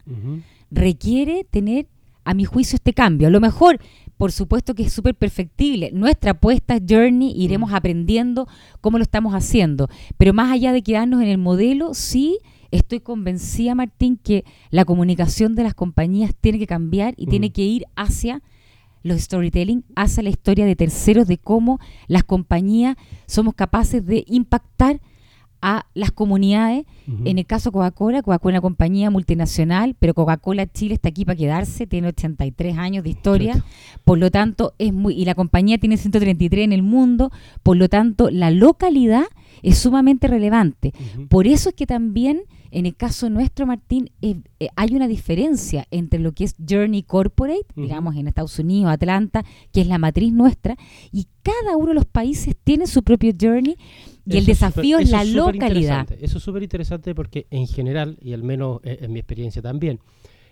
requiere 0.72 1.44
tener, 1.44 1.86
a 2.24 2.34
mi 2.34 2.44
juicio, 2.46 2.78
este 2.78 2.94
cambio. 2.94 3.28
A 3.28 3.32
lo 3.32 3.40
mejor 3.40 3.80
por 4.18 4.32
supuesto 4.32 4.74
que 4.74 4.84
es 4.84 4.94
súper 4.94 5.14
perfectible. 5.16 5.92
Nuestra 5.94 6.32
apuesta 6.32 6.76
es 6.76 6.84
Journey, 6.90 7.34
iremos 7.36 7.72
aprendiendo 7.72 8.48
cómo 8.80 9.00
lo 9.00 9.04
estamos 9.04 9.34
haciendo. 9.34 9.90
Pero 10.18 10.34
más 10.34 10.52
allá 10.52 10.74
de 10.74 10.84
quedarnos 10.84 11.22
en 11.22 11.28
el 11.28 11.40
modelo, 11.40 11.94
sí 11.94 12.40
estoy 12.72 13.00
convencida, 13.00 13.76
Martín, 13.76 14.18
que 14.18 14.46
la 14.70 14.86
comunicación 14.86 15.56
de 15.56 15.64
las 15.64 15.74
compañías 15.74 16.34
tiene 16.40 16.60
que 16.60 16.68
cambiar 16.68 17.14
y 17.18 17.28
tiene 17.28 17.50
mm. 17.50 17.52
que 17.52 17.64
ir 17.64 17.86
hacia 17.96 18.42
los 19.04 19.22
storytelling, 19.22 19.84
hacia 19.96 20.24
la 20.24 20.30
historia 20.30 20.66
de 20.66 20.76
terceros, 20.76 21.28
de 21.28 21.38
cómo 21.38 21.80
las 22.08 22.24
compañías 22.24 22.98
somos 23.26 23.56
capaces 23.56 24.06
de 24.06 24.24
impactar 24.28 25.02
a 25.62 25.86
las 25.94 26.12
comunidades. 26.12 26.86
En 27.26 27.38
el 27.38 27.46
caso 27.46 27.72
Coca-Cola, 27.72 28.24
Coca-Cola 28.24 28.56
es 28.56 28.60
una 28.60 28.62
compañía 28.62 29.12
multinacional, 29.12 29.96
pero 30.00 30.14
Coca-Cola 30.14 30.66
Chile 30.66 30.96
está 30.96 31.10
aquí 31.10 31.26
para 31.26 31.36
quedarse, 31.36 31.86
tiene 31.86 32.08
83 32.08 32.78
años 32.78 33.04
de 33.04 33.10
historia, 33.12 33.64
por 34.04 34.18
lo 34.18 34.32
tanto 34.32 34.74
es 34.80 34.94
muy 34.94 35.14
y 35.14 35.26
la 35.26 35.36
compañía 35.36 35.78
tiene 35.78 35.98
133 35.98 36.66
en 36.66 36.74
el 36.74 36.82
mundo, 36.84 37.32
por 37.64 37.78
lo 37.78 37.90
tanto 37.90 38.32
la 38.32 38.50
localidad 38.50 39.26
es 39.62 39.78
sumamente 39.78 40.28
relevante. 40.28 40.94
Por 41.30 41.48
eso 41.48 41.70
es 41.70 41.76
que 41.76 41.86
también 41.86 42.44
en 42.72 42.86
el 42.86 42.96
caso 42.96 43.30
nuestro, 43.30 43.66
Martín, 43.66 44.12
eh, 44.22 44.38
eh, 44.60 44.70
hay 44.78 44.96
una 44.96 45.10
diferencia 45.10 45.88
entre 45.92 46.20
lo 46.20 46.32
que 46.32 46.46
es 46.46 46.56
Journey 46.68 47.04
Corporate, 47.04 47.66
Ujú. 47.72 47.82
digamos 47.82 48.16
en 48.16 48.28
Estados 48.28 48.58
Unidos, 48.60 48.92
Atlanta, 48.94 49.44
que 49.74 49.82
es 49.82 49.88
la 49.88 49.98
matriz 49.98 50.32
nuestra, 50.32 50.78
y 51.12 51.28
cada 51.44 51.76
uno 51.76 51.90
de 51.90 51.96
los 51.96 52.06
países 52.06 52.56
tiene 52.64 52.88
su 52.88 53.04
propio 53.04 53.34
Journey 53.40 53.76
y 54.26 54.32
el 54.32 54.38
Eso 54.38 54.48
desafío 54.48 55.00
es 55.00 55.10
la 55.10 55.26
localidad. 55.26 56.08
Eso 56.22 56.38
es 56.38 56.44
súper 56.44 56.64
interesante 56.64 57.14
porque 57.14 57.46
en 57.50 57.68
general, 57.68 58.18
y 58.22 58.34
al 58.34 58.44
menos 58.44 58.80
eh, 58.84 59.00
en 59.02 59.12
mi 59.12 59.20
experiencia 59.20 59.62
también, 59.62 60.00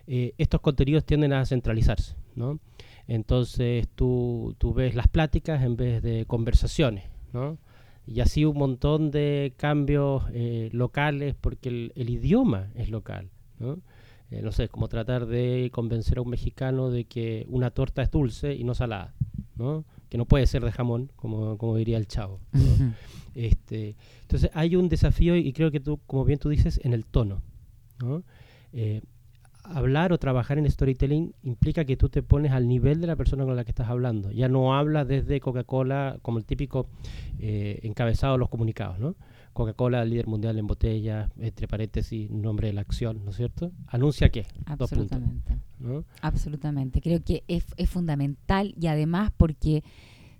eh, 0.07 0.33
estos 0.37 0.59
contenidos 0.59 1.05
tienden 1.05 1.33
a 1.33 1.45
centralizarse, 1.45 2.15
¿no? 2.35 2.59
Entonces 3.07 3.87
tú, 3.95 4.55
tú 4.57 4.73
ves 4.73 4.93
las 4.93 5.07
pláticas 5.07 5.63
en 5.63 5.77
vez 5.77 6.01
de 6.01 6.25
conversaciones, 6.25 7.05
¿no? 7.31 7.57
Y 8.09 8.21
así 8.21 8.43
un 8.43 8.57
montón 8.57 9.11
de 9.11 9.53
cambios 9.55 10.23
eh, 10.33 10.69
locales 10.71 11.35
porque 11.39 11.69
el, 11.69 11.93
el 11.95 12.09
idioma 12.09 12.69
es 12.75 12.89
local, 12.89 13.29
¿no? 13.59 13.79
Eh, 14.31 14.41
no 14.41 14.51
sé, 14.51 14.65
es 14.65 14.69
como 14.69 14.87
tratar 14.87 15.25
de 15.25 15.69
convencer 15.71 16.17
a 16.17 16.21
un 16.21 16.29
mexicano 16.29 16.89
de 16.91 17.05
que 17.05 17.45
una 17.49 17.71
torta 17.71 18.01
es 18.01 18.11
dulce 18.11 18.53
y 18.55 18.63
no 18.63 18.73
salada, 18.73 19.13
¿no? 19.55 19.85
Que 20.09 20.17
no 20.17 20.25
puede 20.25 20.47
ser 20.47 20.63
de 20.63 20.71
jamón, 20.71 21.11
como, 21.15 21.57
como 21.57 21.75
diría 21.77 21.97
el 21.97 22.07
chavo. 22.07 22.39
Este, 23.35 23.95
entonces 24.21 24.49
hay 24.53 24.75
un 24.75 24.89
desafío 24.89 25.35
y 25.35 25.53
creo 25.53 25.71
que 25.71 25.79
tú, 25.79 25.99
como 26.07 26.25
bien 26.25 26.39
tú 26.39 26.49
dices, 26.49 26.81
en 26.83 26.93
el 26.93 27.05
tono. 27.05 27.41
¿no? 27.99 28.23
Eh, 28.73 29.01
hablar 29.69 30.13
o 30.13 30.17
trabajar 30.17 30.57
en 30.57 30.69
storytelling 30.69 31.33
implica 31.43 31.85
que 31.85 31.97
tú 31.97 32.09
te 32.09 32.23
pones 32.23 32.51
al 32.51 32.67
nivel 32.67 33.01
de 33.01 33.07
la 33.07 33.15
persona 33.15 33.45
con 33.45 33.55
la 33.55 33.63
que 33.63 33.71
estás 33.71 33.89
hablando. 33.89 34.31
Ya 34.31 34.47
no 34.47 34.75
hablas 34.75 35.07
desde 35.07 35.39
Coca-Cola 35.39 36.19
como 36.21 36.37
el 36.37 36.45
típico 36.45 36.87
eh, 37.39 37.79
encabezado 37.83 38.33
de 38.33 38.39
los 38.39 38.49
comunicados. 38.49 38.99
¿no? 38.99 39.15
Coca-Cola, 39.53 40.03
líder 40.05 40.27
mundial 40.27 40.57
en 40.57 40.67
botellas, 40.67 41.31
entre 41.37 41.67
paréntesis, 41.67 42.29
nombre 42.29 42.67
de 42.67 42.73
la 42.73 42.81
acción, 42.81 43.23
¿no 43.23 43.31
es 43.31 43.37
cierto? 43.37 43.71
¿Anuncia 43.87 44.29
qué? 44.29 44.43
Puntos. 44.43 44.91
Absolutamente. 44.91 45.57
¿no? 45.79 46.03
Absolutamente. 46.21 47.01
Creo 47.01 47.23
que 47.23 47.43
es, 47.47 47.65
es 47.77 47.89
fundamental 47.89 48.73
y 48.79 48.87
además 48.87 49.31
porque 49.35 49.83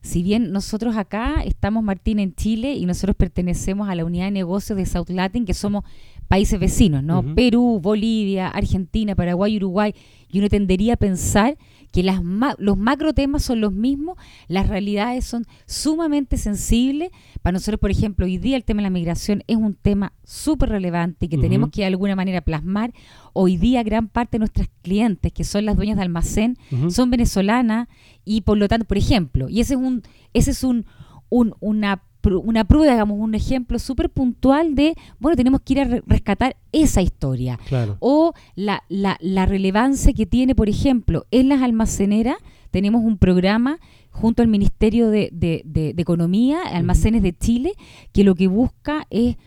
si 0.02 0.24
bien 0.24 0.52
nosotros 0.52 0.96
acá 0.96 1.44
estamos, 1.44 1.84
Martín, 1.84 2.20
en 2.20 2.34
Chile 2.34 2.74
y 2.74 2.86
nosotros 2.86 3.16
pertenecemos 3.16 3.90
a 3.90 3.96
la 3.96 4.06
unidad 4.06 4.26
de 4.26 4.32
negocios 4.32 4.78
de 4.78 4.86
South 4.86 5.10
Latin, 5.10 5.46
que 5.46 5.54
somos 5.54 5.84
países 6.30 6.58
vecinos, 6.60 7.04
¿no? 7.04 7.22
Perú, 7.36 7.80
Bolivia, 7.82 8.48
Argentina, 8.48 9.16
Paraguay, 9.16 9.58
Uruguay, 9.58 9.94
y 10.32 10.40
uno 10.40 10.48
tendería 10.48 10.94
a 10.94 10.98
pensar 10.98 11.58
que 11.92 12.04
las 12.04 12.24
ma- 12.24 12.56
los 12.60 12.78
macro 12.78 13.14
temas 13.14 13.44
son 13.44 13.62
los 13.62 13.74
mismos, 13.74 14.16
las 14.48 14.70
realidades 14.70 15.26
son 15.26 15.46
sumamente 15.66 16.38
sensibles. 16.38 17.10
Para 17.42 17.54
nosotros, 17.54 17.80
por 17.80 17.90
ejemplo, 17.90 18.26
hoy 18.28 18.38
día 18.38 18.56
el 18.58 18.64
tema 18.64 18.78
de 18.82 18.84
la 18.84 18.90
migración 18.92 19.44
es 19.48 19.58
un 19.58 19.74
tema 19.74 20.14
súper 20.24 20.70
relevante 20.70 21.26
y 21.26 21.30
que 21.30 21.38
tenemos 21.42 21.72
que 21.72 21.82
de 21.82 21.88
alguna 21.88 22.16
manera 22.16 22.42
plasmar. 22.42 22.94
Hoy 23.34 23.58
día 23.58 23.82
gran 23.82 24.08
parte 24.08 24.34
de 24.38 24.40
nuestras 24.40 24.70
clientes, 24.84 25.34
que 25.34 25.44
son 25.44 25.66
las 25.66 25.76
dueñas 25.78 25.98
de 25.98 26.04
almacén, 26.04 26.58
son 26.92 27.10
venezolanas 27.10 27.88
y 28.24 28.42
por 28.42 28.58
lo 28.60 28.68
tanto, 28.68 28.86
por 28.86 28.98
ejemplo, 29.00 29.50
y 29.50 29.60
ese 29.62 29.74
es 29.74 29.80
un, 29.80 30.04
ese 30.36 30.52
es 30.52 30.64
un, 30.64 30.86
un- 31.30 31.56
una 31.60 32.04
una 32.24 32.66
prueba, 32.66 32.92
digamos, 32.94 33.18
un 33.20 33.34
ejemplo 33.36 33.80
súper 33.80 34.10
puntual 34.10 34.76
de, 34.76 34.96
bueno, 35.20 35.36
tenemos 35.38 35.62
que 35.62 35.74
ir 35.74 35.80
a 35.82 35.84
re- 35.86 36.04
rescatar 36.06 36.58
esa 36.72 37.02
historia. 37.02 37.58
Claro. 37.68 37.98
O 38.00 38.34
la, 38.56 38.84
la, 38.90 39.18
la 39.22 39.46
relevancia 39.46 40.12
que 40.14 40.26
tiene, 40.26 40.54
por 40.56 40.68
ejemplo, 40.70 41.26
en 41.32 41.48
las 41.50 41.62
almaceneras, 41.62 42.36
tenemos 42.72 43.04
un 43.04 43.18
programa 43.18 43.80
junto 44.12 44.42
al 44.42 44.48
Ministerio 44.50 45.10
de, 45.10 45.30
de- 45.32 45.62
de- 45.66 45.94
de 45.94 46.02
Economía, 46.02 46.62
Almacenes 46.64 47.24
de 47.24 47.34
Chile, 47.38 47.72
que 48.12 48.24
lo 48.24 48.36
que 48.36 48.48
busca 48.48 49.08
es 49.10 49.38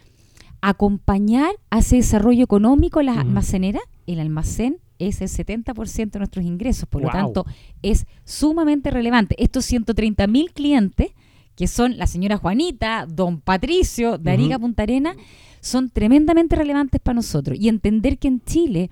acompañar 0.61 1.50
a 1.71 1.79
ese 1.81 1.97
desarrollo 1.97 2.45
económico 2.45 3.00
en 3.00 3.07
las 3.07 3.19
almaceneras. 3.19 3.83
El 4.07 4.21
almacén 4.21 4.79
es 4.99 5.21
el 5.21 5.29
70% 5.29 6.11
de 6.12 6.19
nuestros 6.21 6.45
ingresos, 6.45 6.88
por 6.88 7.02
lo 7.02 7.09
tanto 7.11 7.45
es 7.83 8.07
sumamente 8.25 8.91
relevante. 8.91 9.35
Estos 9.43 9.64
130 9.64 10.26
mil 10.29 10.52
clientes, 10.52 11.09
que 11.57 11.67
son 11.67 11.97
la 11.99 12.07
señora 12.07 12.37
Juanita, 12.39 13.07
don 13.09 13.41
Patricio, 13.41 14.19
de 14.19 14.31
Arica 14.31 14.57
Ujú. 14.57 14.63
Punta 14.67 14.83
Arena, 14.85 15.15
son 15.61 15.91
tremendamente 15.91 16.57
relevantes 16.57 17.01
para 17.01 17.15
nosotros. 17.15 17.59
Y 17.61 17.69
entender 17.69 18.19
que 18.19 18.29
en 18.29 18.41
Chile 18.43 18.91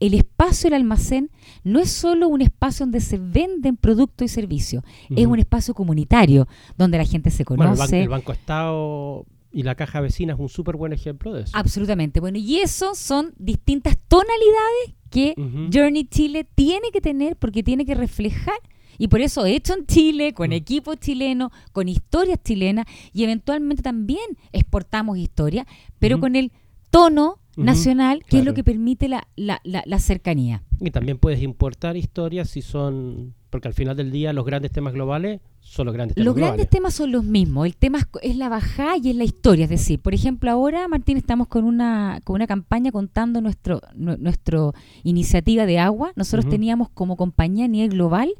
el 0.00 0.14
espacio 0.14 0.68
del 0.68 0.74
almacén 0.80 1.30
no 1.62 1.78
es 1.80 1.90
solo 1.90 2.28
un 2.28 2.42
espacio 2.42 2.84
donde 2.84 3.00
se 3.00 3.16
venden 3.18 3.76
productos 3.76 4.24
y 4.26 4.28
servicios, 4.28 4.82
es 5.16 5.26
un 5.26 5.38
espacio 5.38 5.72
comunitario 5.72 6.46
donde 6.76 6.98
la 6.98 7.04
gente 7.04 7.30
se 7.30 7.44
Bueno, 7.44 7.64
el, 7.64 7.70
conoce. 7.70 7.96
ban- 7.96 8.02
el 8.02 8.08
Banco 8.08 8.32
Estado 8.32 9.24
y 9.52 9.62
la 9.62 9.76
Caja 9.76 10.00
Vecina 10.00 10.34
es 10.34 10.40
un 10.40 10.48
súper 10.48 10.76
buen 10.76 10.92
ejemplo 10.92 11.32
de 11.32 11.42
eso. 11.42 11.52
Absolutamente. 11.56 12.18
Bueno, 12.20 12.38
y 12.38 12.56
eso 12.58 12.94
son 12.96 13.32
distintas 13.38 13.96
tonalidades 14.08 14.94
que. 15.10 15.34
Journey 15.72 16.04
Chile 16.06 16.44
tiene 16.56 16.90
que 16.92 17.00
tener 17.00 17.36
porque 17.36 17.62
tiene 17.62 17.86
que 17.86 17.94
reflejar. 17.94 18.58
Y 18.98 19.08
por 19.08 19.20
eso 19.20 19.44
hecho 19.46 19.74
en 19.74 19.86
Chile, 19.86 20.32
con 20.34 20.50
Mm. 20.50 20.52
equipos 20.54 20.96
chilenos, 20.98 21.50
con 21.72 21.88
historias 21.88 22.38
chilenas 22.42 22.86
y 23.12 23.24
eventualmente 23.24 23.82
también 23.82 24.24
exportamos 24.52 25.18
historia, 25.18 25.66
pero 25.98 26.16
Ujú. 26.16 26.22
con 26.22 26.36
el 26.36 26.52
tono 26.90 27.38
nacional, 27.56 28.24
que 28.24 28.38
es 28.40 28.44
lo 28.44 28.52
que 28.52 28.64
permite 28.64 29.08
la, 29.08 29.28
la, 29.36 29.60
la, 29.64 29.82
la 29.86 29.98
cercanía. 30.00 30.62
Y 30.80 30.90
también 30.90 31.18
puedes 31.18 31.40
importar 31.42 31.96
historias 31.96 32.50
si 32.50 32.62
son. 32.62 33.34
Porque 33.50 33.68
al 33.68 33.74
final 33.74 33.96
del 33.96 34.10
día 34.10 34.32
los 34.32 34.44
grandes 34.44 34.72
temas 34.72 34.92
globales 34.94 35.40
son 35.60 35.86
los 35.86 35.94
grandes 35.94 36.16
temas 36.16 36.24
Los 36.26 36.34
globales. 36.34 36.56
grandes 36.56 36.70
temas 36.70 36.94
son 36.94 37.12
los 37.12 37.22
mismos. 37.22 37.66
El 37.66 37.76
tema 37.76 37.98
es, 37.98 38.06
es 38.22 38.36
la 38.36 38.48
bajada 38.48 38.96
y 38.96 39.10
es 39.10 39.14
la 39.16 39.22
historia. 39.22 39.64
Es 39.64 39.70
decir, 39.70 40.00
por 40.00 40.12
ejemplo, 40.12 40.50
ahora, 40.50 40.88
Martín, 40.88 41.16
estamos 41.16 41.46
con 41.46 41.62
una, 41.64 42.20
con 42.24 42.34
una 42.34 42.48
campaña 42.48 42.90
contando 42.90 43.40
nuestro, 43.40 43.80
nu- 43.94 44.16
nuestro 44.18 44.74
iniciativa 45.04 45.66
de 45.66 45.78
agua. 45.78 46.10
Nosotros 46.16 46.48
teníamos 46.50 46.88
como 46.88 47.16
compañía 47.16 47.66
a 47.66 47.68
nivel 47.68 47.90
global 47.90 48.32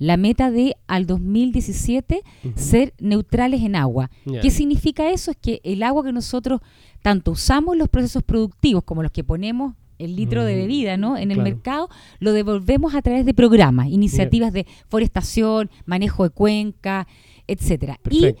la 0.00 0.16
meta 0.16 0.50
de 0.50 0.74
al 0.88 1.06
2017 1.06 2.22
Ujú. 2.44 2.52
ser 2.56 2.94
neutrales 2.98 3.62
en 3.62 3.76
agua. 3.76 4.10
¿Qué 4.42 4.50
significa 4.50 5.10
eso? 5.10 5.30
Es 5.30 5.36
que 5.36 5.60
el 5.62 5.82
agua 5.84 6.02
que 6.02 6.12
nosotros 6.12 6.60
tanto 7.02 7.30
usamos 7.32 7.74
en 7.74 7.78
los 7.78 7.88
procesos 7.88 8.22
productivos 8.24 8.82
como 8.82 9.02
los 9.02 9.12
que 9.12 9.22
ponemos 9.22 9.74
el 9.98 10.16
litro 10.16 10.44
de 10.44 10.54
Mm, 10.54 10.58
bebida 10.58 10.96
¿no? 10.96 11.18
en 11.18 11.30
el 11.30 11.42
mercado, 11.42 11.90
lo 12.18 12.32
devolvemos 12.32 12.94
a 12.94 13.02
través 13.02 13.26
de 13.26 13.34
programas, 13.34 13.88
iniciativas 13.88 14.52
de 14.52 14.66
forestación, 14.88 15.70
manejo 15.84 16.24
de 16.24 16.30
cuenca, 16.30 17.06
etcétera. 17.46 18.00
Y 18.10 18.34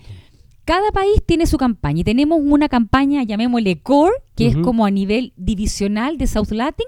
cada 0.64 0.90
país 0.92 1.22
tiene 1.26 1.46
su 1.46 1.58
campaña 1.58 2.00
y 2.00 2.04
tenemos 2.04 2.40
una 2.42 2.70
campaña, 2.70 3.22
llamémosle 3.24 3.80
core, 3.80 4.14
que 4.34 4.46
es 4.46 4.56
como 4.56 4.86
a 4.86 4.90
nivel 4.90 5.34
divisional 5.36 6.16
de 6.16 6.26
South 6.26 6.50
Latin, 6.52 6.86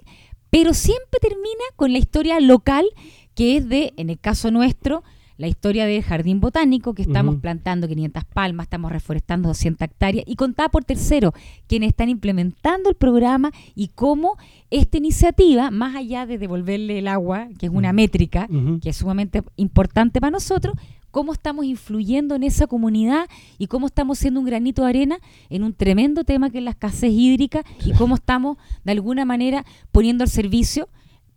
pero 0.49 0.73
siempre 0.73 1.19
termina 1.21 1.64
con 1.76 1.93
la 1.93 1.99
historia 1.99 2.41
local, 2.41 2.87
que 3.35 3.57
es 3.57 3.69
de, 3.69 3.93
en 3.97 4.11
el 4.11 4.19
caso 4.19 4.51
nuestro, 4.51 5.03
la 5.39 5.49
historia 5.49 5.87
del 5.87 6.03
jardín 6.03 6.41
botánico, 6.41 6.95
que 6.95 7.03
estamos 7.03 7.37
plantando 7.37 7.89
500 7.89 8.25
palmas, 8.27 8.67
estamos 8.67 8.93
reforestando 8.93 9.49
200 9.49 9.89
hectáreas, 9.89 10.25
y 10.29 10.37
contada 10.37 10.69
por 10.69 10.85
tercero, 10.85 11.33
quienes 11.67 11.89
están 11.89 12.09
implementando 12.09 12.89
el 12.91 12.95
programa 12.95 13.51
y 13.75 13.89
cómo 13.89 14.37
esta 14.71 14.99
iniciativa, 14.99 15.71
más 15.71 15.97
allá 15.97 16.27
de 16.27 16.39
devolverle 16.39 16.99
el 16.99 17.09
agua, 17.09 17.49
que 17.59 17.67
es 17.67 17.73
una 17.73 17.93
métrica, 17.93 18.49
que 18.81 18.91
es 18.91 18.97
sumamente 18.97 19.43
importante 19.57 20.21
para 20.21 20.31
nosotros, 20.31 20.77
cómo 21.11 21.33
estamos 21.33 21.65
influyendo 21.65 22.35
en 22.35 22.43
esa 22.43 22.67
comunidad 22.67 23.27
y 23.59 23.67
cómo 23.67 23.87
estamos 23.87 24.19
siendo 24.19 24.41
un 24.41 24.47
granito 24.47 24.83
de 24.83 24.89
arena 24.89 25.19
en 25.51 25.62
un 25.62 25.75
tremendo 25.75 26.25
tema 26.25 26.51
que 26.51 26.59
es 26.59 26.65
la 26.65 26.71
escasez 26.71 27.12
hídrica 27.12 27.65
y 27.85 27.93
cómo 27.93 28.15
estamos 28.17 28.59
de 28.85 28.93
alguna 28.93 29.25
manera 29.25 29.65
poniendo 29.93 30.25
al 30.25 30.31
servicio. 30.31 30.89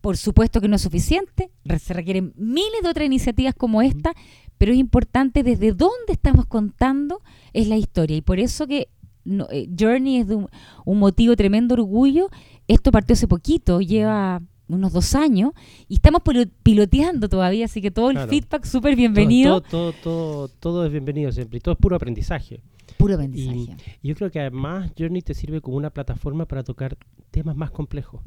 Por 0.06 0.18
supuesto 0.18 0.62
que 0.62 0.68
no 0.68 0.76
es 0.76 0.84
suficiente, 0.84 1.50
se 1.80 1.94
requieren 1.96 2.32
miles 2.38 2.84
de 2.84 2.90
otras 2.90 3.08
iniciativas 3.08 3.56
como 3.56 3.82
esta, 3.82 4.14
pero 4.60 4.72
es 4.72 4.78
importante 4.78 5.42
desde 5.42 5.72
dónde 5.74 6.12
estamos 6.14 6.46
contando 6.46 7.22
es 7.54 7.68
la 7.68 7.76
historia 7.76 8.16
y 8.16 8.22
por 8.22 8.40
eso 8.40 8.68
que 8.68 8.88
no- 9.24 9.48
eh, 9.50 9.68
Journey 9.76 10.18
es 10.18 10.28
de 10.28 10.36
un, 10.36 10.48
un 10.86 11.00
motivo 11.00 11.36
tremendo 11.36 11.74
orgullo. 11.74 12.30
Esto 12.68 12.92
partió 12.92 13.16
hace 13.16 13.28
poquito, 13.28 13.82
lleva 13.82 14.44
unos 14.68 14.94
dos 14.94 15.16
años 15.16 15.54
y 15.88 15.96
estamos 15.96 16.22
pilo- 16.22 16.52
piloteando 16.62 17.28
todavía, 17.28 17.66
así 17.66 17.82
que 17.82 17.90
todo 17.90 18.12
el 18.12 18.18
Claro. 18.18 18.30
feedback 18.30 18.64
súper 18.66 18.96
bienvenido. 18.96 19.62
Todo, 19.62 19.92
todo, 19.92 19.94
todo, 20.04 20.48
todo 20.50 20.86
es 20.86 20.92
bienvenido 20.92 21.32
siempre. 21.32 21.58
Y 21.58 21.62
todo 21.62 21.74
es 21.74 21.80
puro 21.80 21.96
aprendizaje. 21.96 22.62
Puro 22.98 23.16
aprendizaje. 23.16 23.76
Y 24.04 24.08
yo 24.10 24.14
creo 24.16 24.30
que 24.30 24.40
además 24.40 24.92
Journey 24.96 25.24
te 25.24 25.34
sirve 25.34 25.62
como 25.62 25.78
una 25.78 25.90
plataforma 25.90 26.46
para 26.46 26.64
tocar 26.64 26.96
temas 27.32 27.56
más 27.56 27.72
complejos. 27.72 28.22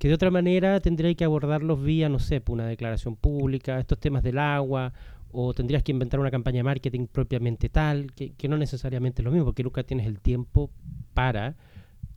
Que 0.00 0.08
de 0.08 0.14
otra 0.14 0.30
manera 0.30 0.80
tendrías 0.80 1.14
que 1.14 1.24
abordarlos 1.24 1.82
vía, 1.82 2.08
no 2.08 2.18
sé, 2.18 2.40
pues, 2.40 2.54
una 2.54 2.66
declaración 2.66 3.16
pública, 3.16 3.78
estos 3.78 3.98
temas 3.98 4.22
del 4.22 4.38
agua, 4.38 4.94
o 5.30 5.52
tendrías 5.52 5.82
que 5.82 5.92
inventar 5.92 6.18
una 6.18 6.30
campaña 6.30 6.60
de 6.60 6.62
marketing 6.62 7.06
propiamente 7.06 7.68
tal, 7.68 8.10
que, 8.12 8.30
que 8.30 8.48
no 8.48 8.56
necesariamente 8.56 9.20
es 9.20 9.24
lo 9.26 9.30
mismo, 9.30 9.44
porque 9.44 9.62
nunca 9.62 9.82
tienes 9.82 10.06
el 10.06 10.18
tiempo 10.18 10.70
para 11.12 11.54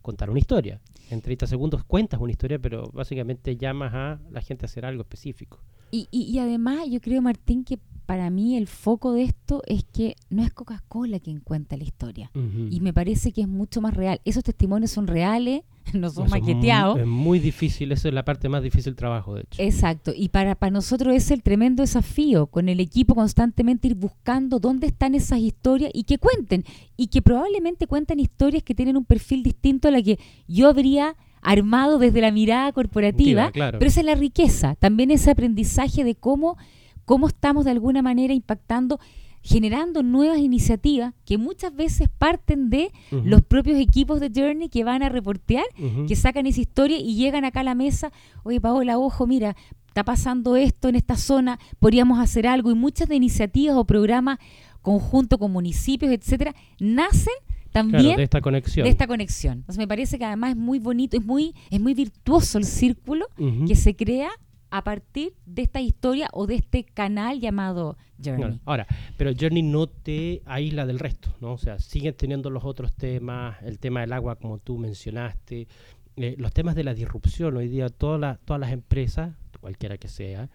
contar 0.02 0.30
una 0.30 0.40
historia. 0.40 0.80
En 1.10 1.22
30 1.22 1.46
segundos 1.46 1.84
cuentas 1.84 2.22
una 2.22 2.32
historia, 2.32 2.58
pero 2.58 2.90
básicamente 2.94 3.58
llamas 3.58 3.94
a 3.94 4.20
la 4.32 4.42
gente 4.42 4.66
a 4.66 4.68
hacer 4.68 4.86
algo 4.86 5.02
específico. 5.02 5.60
Y, 5.92 6.08
y, 6.10 6.24
y 6.24 6.40
además 6.40 6.88
yo 6.90 7.02
creo, 7.02 7.22
Martín, 7.22 7.66
que 7.66 7.80
para 8.06 8.30
mí 8.30 8.56
el 8.56 8.68
foco 8.68 9.12
de 9.12 9.24
esto 9.24 9.62
es 9.68 9.84
que 9.84 10.16
no 10.30 10.42
es 10.42 10.54
Coca-Cola 10.54 11.20
quien 11.20 11.42
cuenta 11.42 11.76
la 11.76 11.84
historia. 11.84 12.32
Y 12.34 12.80
me 12.80 12.94
parece 12.94 13.32
que 13.32 13.42
es 13.42 13.48
mucho 13.48 13.82
más 13.82 13.94
real. 13.94 14.22
Esos 14.26 14.44
testimonios 14.44 14.92
son 14.92 15.08
reales, 15.08 15.64
no 15.94 16.10
son 16.10 16.26
Eso 16.28 16.36
es 16.36 16.42
muy- 16.44 17.02
Es 17.02 17.08
muy 17.08 17.40
difícil, 17.40 17.92
eso 17.92 18.08
es 18.08 18.14
la 18.14 18.24
parte 18.26 18.50
más 18.50 18.64
difícil 18.64 18.86
del 18.86 18.96
trabajo, 18.96 19.36
de 19.36 19.42
hecho. 19.42 19.62
Exacto, 19.62 20.12
y 20.16 20.30
para, 20.30 20.56
para 20.56 20.72
nosotros 20.72 21.14
es 21.14 21.30
el 21.32 21.44
tremendo 21.44 21.84
desafío 21.84 22.48
con 22.48 22.70
el 22.70 22.80
equipo 22.80 23.16
constantemente 23.16 23.88
ir 23.88 23.96
buscando 23.96 24.60
dónde 24.60 24.88
están 24.88 25.16
esas 25.16 25.40
historias 25.40 25.92
y 25.94 26.04
que 26.04 26.18
cuenten, 26.18 26.64
y 26.98 27.08
que 27.08 27.22
probablemente 27.22 27.88
cuentan 27.88 28.20
historias 28.20 28.64
que 28.64 28.76
tienen 28.76 28.98
un 28.98 29.06
perfil 29.06 29.44
distinto 29.44 29.88
a 29.88 29.92
la 29.92 30.02
que 30.02 30.20
yo 30.48 30.70
habría 30.70 31.16
armado 31.42 31.98
desde 32.00 32.22
la 32.22 32.32
mirada 32.32 32.72
corporativa, 32.72 33.52
claro. 33.52 33.78
pero 33.80 33.90
esa 33.90 34.00
es 34.00 34.06
la 34.06 34.16
riqueza, 34.16 34.76
también 34.76 35.12
ese 35.12 35.30
aprendizaje 35.32 36.04
de 36.06 36.16
cómo, 36.16 36.58
cómo 37.06 37.28
estamos 37.28 37.66
de 37.66 37.72
alguna 37.72 38.02
manera 38.02 38.34
impactando, 38.34 39.00
generando 39.44 40.02
nuevas 40.04 40.40
iniciativas 40.40 41.14
que 41.26 41.38
muchas 41.38 41.76
veces 41.76 42.10
parten 42.18 42.70
de 42.70 42.92
los 43.12 43.42
propios 43.44 43.78
equipos 43.78 44.20
de 44.20 44.32
Journey 44.34 44.70
que 44.70 44.84
van 44.84 45.04
a 45.04 45.10
reportear 45.10 45.66
que 46.08 46.16
sacan 46.16 46.48
esa 46.48 46.62
historia 46.62 46.98
y 46.98 47.16
llegan 47.16 47.44
acá 47.46 47.60
a 47.60 47.64
la 47.64 47.76
mesa, 47.76 48.12
oye 48.44 48.60
Paola, 48.62 48.98
ojo, 48.98 49.28
mira, 49.28 49.56
está 49.88 50.04
pasando 50.04 50.56
esto 50.56 50.88
en 50.88 50.96
esta 50.96 51.18
zona, 51.18 51.60
podríamos 51.80 52.20
hacer 52.20 52.48
algo 52.48 52.72
y 52.72 52.76
muchas 52.76 53.08
de 53.10 53.16
iniciativas 53.16 53.76
o 53.76 53.84
programas 53.86 54.40
conjunto 54.82 55.38
con 55.38 55.52
municipios, 55.52 56.12
etcétera, 56.12 56.56
nacen 56.80 57.34
también 57.72 58.02
Claro, 58.04 58.18
de 58.18 58.24
esta 58.24 58.42
conexión. 58.42 58.84
de 58.86 58.90
esta 58.90 59.08
conexión. 59.08 59.54
Entonces 59.60 59.78
me 59.78 59.88
parece 59.88 60.18
que 60.18 60.26
además 60.26 60.52
es 60.52 60.58
muy 60.58 60.80
bonito, 60.80 61.18
es 61.18 61.26
muy 61.26 61.54
es 61.70 61.82
muy 61.82 61.94
virtuoso 61.94 62.58
el 62.58 62.66
círculo 62.66 63.26
que 63.68 63.76
se 63.76 63.96
crea 63.96 64.30
a 64.76 64.84
partir 64.84 65.36
de 65.46 65.62
esta 65.62 65.82
historia 65.82 66.28
o 66.34 66.48
de 66.48 66.56
este 66.56 66.84
canal 66.84 67.40
llamado 67.40 67.96
Journey. 68.24 68.60
Ahora, 68.66 68.88
pero 69.18 69.32
Journey 69.40 69.62
no 69.62 69.86
te 69.86 70.42
aísla 70.46 70.88
del 70.88 70.98
resto, 70.98 71.32
¿no? 71.42 71.54
O 71.54 71.58
sea, 71.60 71.78
siguen 71.78 72.16
teniendo 72.16 72.50
los 72.50 72.64
otros 72.66 72.92
temas, 72.96 73.62
el 73.62 73.78
tema 73.78 74.02
del 74.02 74.12
agua, 74.14 74.36
como 74.36 74.58
tú 74.58 74.80
mencionaste, 74.80 75.68
eh, 76.16 76.36
los 76.40 76.52
temas 76.54 76.74
de 76.74 76.84
la 76.84 76.96
disrupción. 76.96 77.56
Hoy 77.56 77.68
día 77.68 77.90
todas 77.90 78.20
las 78.20 78.40
todas 78.40 78.60
las 78.60 78.72
empresas, 78.72 79.36
cualquiera 79.62 80.00
que 80.00 80.08
sea, 80.08 80.50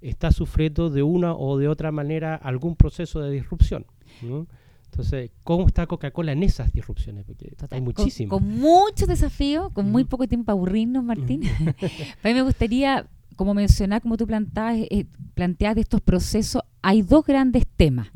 está 0.00 0.32
sufriendo 0.32 0.88
de 0.88 1.02
una 1.02 1.34
o 1.34 1.58
de 1.58 1.68
otra 1.68 1.92
manera 1.92 2.36
algún 2.36 2.76
proceso 2.76 3.20
de 3.20 3.30
disrupción. 3.30 3.84
¿no? 4.22 4.46
Entonces, 4.86 5.32
¿cómo 5.44 5.66
está 5.66 5.86
Coca-Cola 5.86 6.32
en 6.32 6.42
esas 6.42 6.72
disrupciones? 6.72 7.24
Porque 7.26 7.50
Total. 7.50 7.68
hay 7.72 7.78
Con- 7.84 7.84
muchísimas. 7.84 8.30
Con, 8.30 8.58
muchos 8.58 9.06
desafíos, 9.06 9.70
con 9.72 9.90
muy 9.90 10.04
poco 10.04 10.26
tiempo 10.26 10.50
aburrirnos, 10.50 11.04
Martín. 11.04 11.42
a 11.46 11.48
mí 12.28 12.34
me 12.34 12.42
gustaría, 12.42 13.06
como 13.36 13.54
mencionar, 13.54 14.02
como 14.02 14.16
tú 14.16 14.26
planteabas, 14.26 14.76
eh, 14.90 15.06
planteas 15.34 15.74
de 15.74 15.80
estos 15.82 16.00
procesos, 16.00 16.62
hay 16.82 17.02
dos 17.02 17.24
grandes 17.24 17.66
temas. 17.76 18.08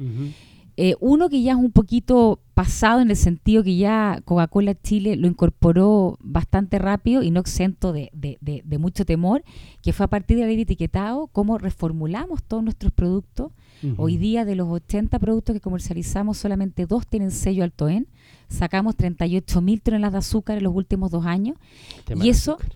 Eh, 0.77 0.97
uno 0.99 1.29
que 1.29 1.41
ya 1.41 1.53
es 1.53 1.59
un 1.59 1.71
poquito 1.71 2.41
pasado 2.53 3.01
en 3.01 3.09
el 3.09 3.17
sentido 3.17 3.63
que 3.63 3.77
ya 3.77 4.21
Coca-Cola 4.25 4.75
Chile 4.75 5.15
lo 5.15 5.29
incorporó 5.29 6.19
bastante 6.21 6.81
rápido 6.81 7.23
y 7.23 7.31
no 7.31 7.39
exento 7.39 7.93
de, 7.93 8.11
de- 8.13 8.39
de- 8.41 8.63
de 8.65 8.79
mucho 8.79 9.05
temor, 9.05 9.45
que 9.83 9.93
fue 9.93 10.05
a 10.07 10.09
partir 10.09 10.37
de 10.37 10.47
de 10.47 10.61
etiquetado, 10.61 11.29
cómo 11.29 11.59
reformulamos 11.59 12.43
todos 12.43 12.65
nuestros 12.65 12.91
productos. 12.93 13.53
Hoy 13.99 14.17
día 14.17 14.45
de 14.45 14.55
los 14.57 14.67
80 14.69 15.19
productos 15.19 15.53
que 15.55 15.61
comercializamos, 15.61 16.39
solamente 16.39 16.87
dos 16.87 17.07
tienen 17.07 17.31
sello 17.31 17.63
Alto 17.65 17.89
En. 17.89 18.09
Sacamos 18.49 18.97
38 18.97 19.61
mil 19.61 19.81
toneladas 19.83 20.13
de 20.13 20.19
azúcar 20.19 20.57
en 20.59 20.65
los 20.65 20.75
últimos 20.75 21.11
dos 21.11 21.25
años. 21.27 21.57
Tema 22.05 22.25
y 22.25 22.31
eso- 22.31 22.53
azúcar. 22.57 22.73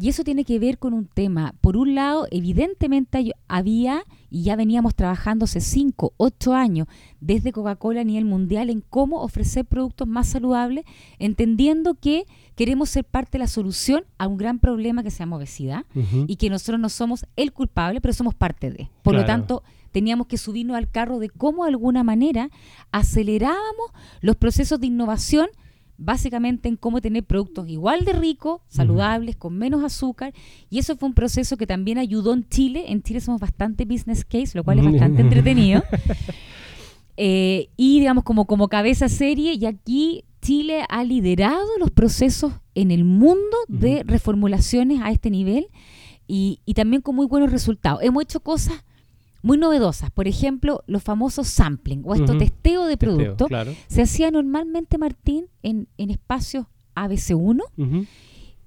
Y 0.00 0.08
eso 0.08 0.24
tiene 0.24 0.44
que 0.44 0.58
ver 0.58 0.78
con 0.78 0.94
un 0.94 1.06
tema, 1.06 1.54
por 1.60 1.76
un 1.76 1.94
lado, 1.94 2.26
evidentemente 2.30 3.32
había, 3.46 4.04
y 4.30 4.42
ya 4.42 4.56
veníamos 4.56 4.94
trabajando 4.94 5.44
hace 5.44 5.60
5, 5.60 6.14
8 6.16 6.54
años 6.54 6.86
desde 7.20 7.52
Coca-Cola 7.52 8.00
a 8.00 8.04
nivel 8.04 8.24
mundial 8.24 8.70
en 8.70 8.80
cómo 8.80 9.22
ofrecer 9.22 9.66
productos 9.66 10.08
más 10.08 10.28
saludables, 10.28 10.86
entendiendo 11.18 11.94
que 11.94 12.26
queremos 12.56 12.88
ser 12.88 13.04
parte 13.04 13.32
de 13.32 13.40
la 13.40 13.48
solución 13.48 14.04
a 14.16 14.28
un 14.28 14.38
gran 14.38 14.58
problema 14.58 15.02
que 15.02 15.10
se 15.10 15.18
llama 15.18 15.36
obesidad 15.36 15.84
y 16.26 16.36
que 16.36 16.48
nosotros 16.48 16.80
no 16.80 16.88
somos 16.88 17.26
el 17.36 17.52
culpable, 17.52 18.00
pero 18.00 18.14
somos 18.14 18.34
parte 18.34 18.70
de. 18.70 18.88
Por 19.02 19.14
lo 19.14 19.24
tanto, 19.26 19.62
teníamos 19.90 20.26
que 20.26 20.38
subirnos 20.38 20.76
al 20.76 20.90
carro 20.90 21.18
de 21.18 21.28
cómo 21.28 21.64
de 21.64 21.70
alguna 21.70 22.02
manera 22.02 22.50
acelerábamos 22.92 23.90
los 24.22 24.36
procesos 24.36 24.80
de 24.80 24.86
innovación, 24.86 25.48
básicamente 26.04 26.68
en 26.68 26.76
cómo 26.76 27.00
tener 27.00 27.24
productos 27.24 27.68
igual 27.68 28.04
de 28.04 28.12
ricos, 28.12 28.60
saludables, 28.68 29.36
con 29.36 29.56
menos 29.56 29.84
azúcar, 29.84 30.32
y 30.70 30.78
eso 30.78 30.96
fue 30.96 31.08
un 31.08 31.14
proceso 31.14 31.56
que 31.56 31.66
también 31.66 31.98
ayudó 31.98 32.32
en 32.32 32.48
Chile. 32.48 32.84
En 32.88 33.02
Chile 33.02 33.20
somos 33.20 33.40
bastante 33.40 33.84
business 33.84 34.24
case, 34.24 34.52
lo 34.54 34.64
cual 34.64 34.78
es 34.78 34.84
bastante 34.84 35.22
entretenido. 35.22 35.82
Eh, 37.18 37.68
y 37.76 38.00
digamos 38.00 38.24
como, 38.24 38.46
como 38.46 38.68
cabeza 38.68 39.08
serie, 39.08 39.52
y 39.52 39.66
aquí 39.66 40.24
Chile 40.40 40.84
ha 40.88 41.04
liderado 41.04 41.68
los 41.78 41.90
procesos 41.90 42.54
en 42.74 42.90
el 42.90 43.04
mundo 43.04 43.56
de 43.68 44.02
reformulaciones 44.02 45.00
a 45.02 45.10
este 45.10 45.30
nivel 45.30 45.68
y, 46.26 46.60
y 46.64 46.74
también 46.74 47.02
con 47.02 47.14
muy 47.14 47.26
buenos 47.26 47.52
resultados. 47.52 48.02
Hemos 48.02 48.22
hecho 48.22 48.40
cosas 48.40 48.82
muy 49.42 49.58
novedosas, 49.58 50.10
por 50.10 50.28
ejemplo, 50.28 50.82
los 50.86 51.02
famosos 51.02 51.48
sampling 51.48 52.02
o 52.04 52.14
testeos 52.14 52.86
de 52.88 52.96
Testeo, 52.96 53.16
productos. 53.16 53.48
Claro. 53.48 53.72
Se 53.88 54.02
hacía 54.02 54.30
normalmente, 54.30 54.98
Martín, 54.98 55.46
en, 55.62 55.88
en 55.98 56.10
espacios 56.10 56.66
ABC1 56.94 57.60
Ujú. 57.76 58.06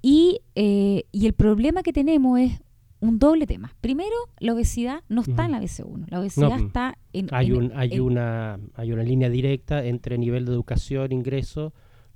y, 0.02 0.40
eh, 0.56 1.06
y 1.12 1.26
el 1.26 1.34
problema 1.34 1.82
que 1.84 1.94
tenemos 1.94 2.40
es 2.40 2.52
un 3.00 3.20
doble 3.20 3.46
tema. 3.46 3.76
Primero, 3.82 4.16
la 4.40 4.54
obesidad 4.54 5.02
no 5.10 5.22
está 5.22 5.46
en 5.46 5.52
la 5.52 5.62
ABC1, 5.62 6.06
la 6.10 6.20
obesidad 6.20 6.50
No, 6.58 6.66
está 6.68 6.98
en... 7.14 7.28
Hay, 7.32 7.48
en- 7.48 7.56
un, 7.58 7.72
hay, 7.76 7.94
en- 7.94 8.02
una, 8.02 8.60
hay 8.74 8.92
una 8.92 9.04
línea 9.04 9.30
directa 9.30 9.86
entre 9.86 10.18
nivel 10.18 10.46
de 10.46 10.52
educación, 10.54 11.12
ingreso, 11.12 11.74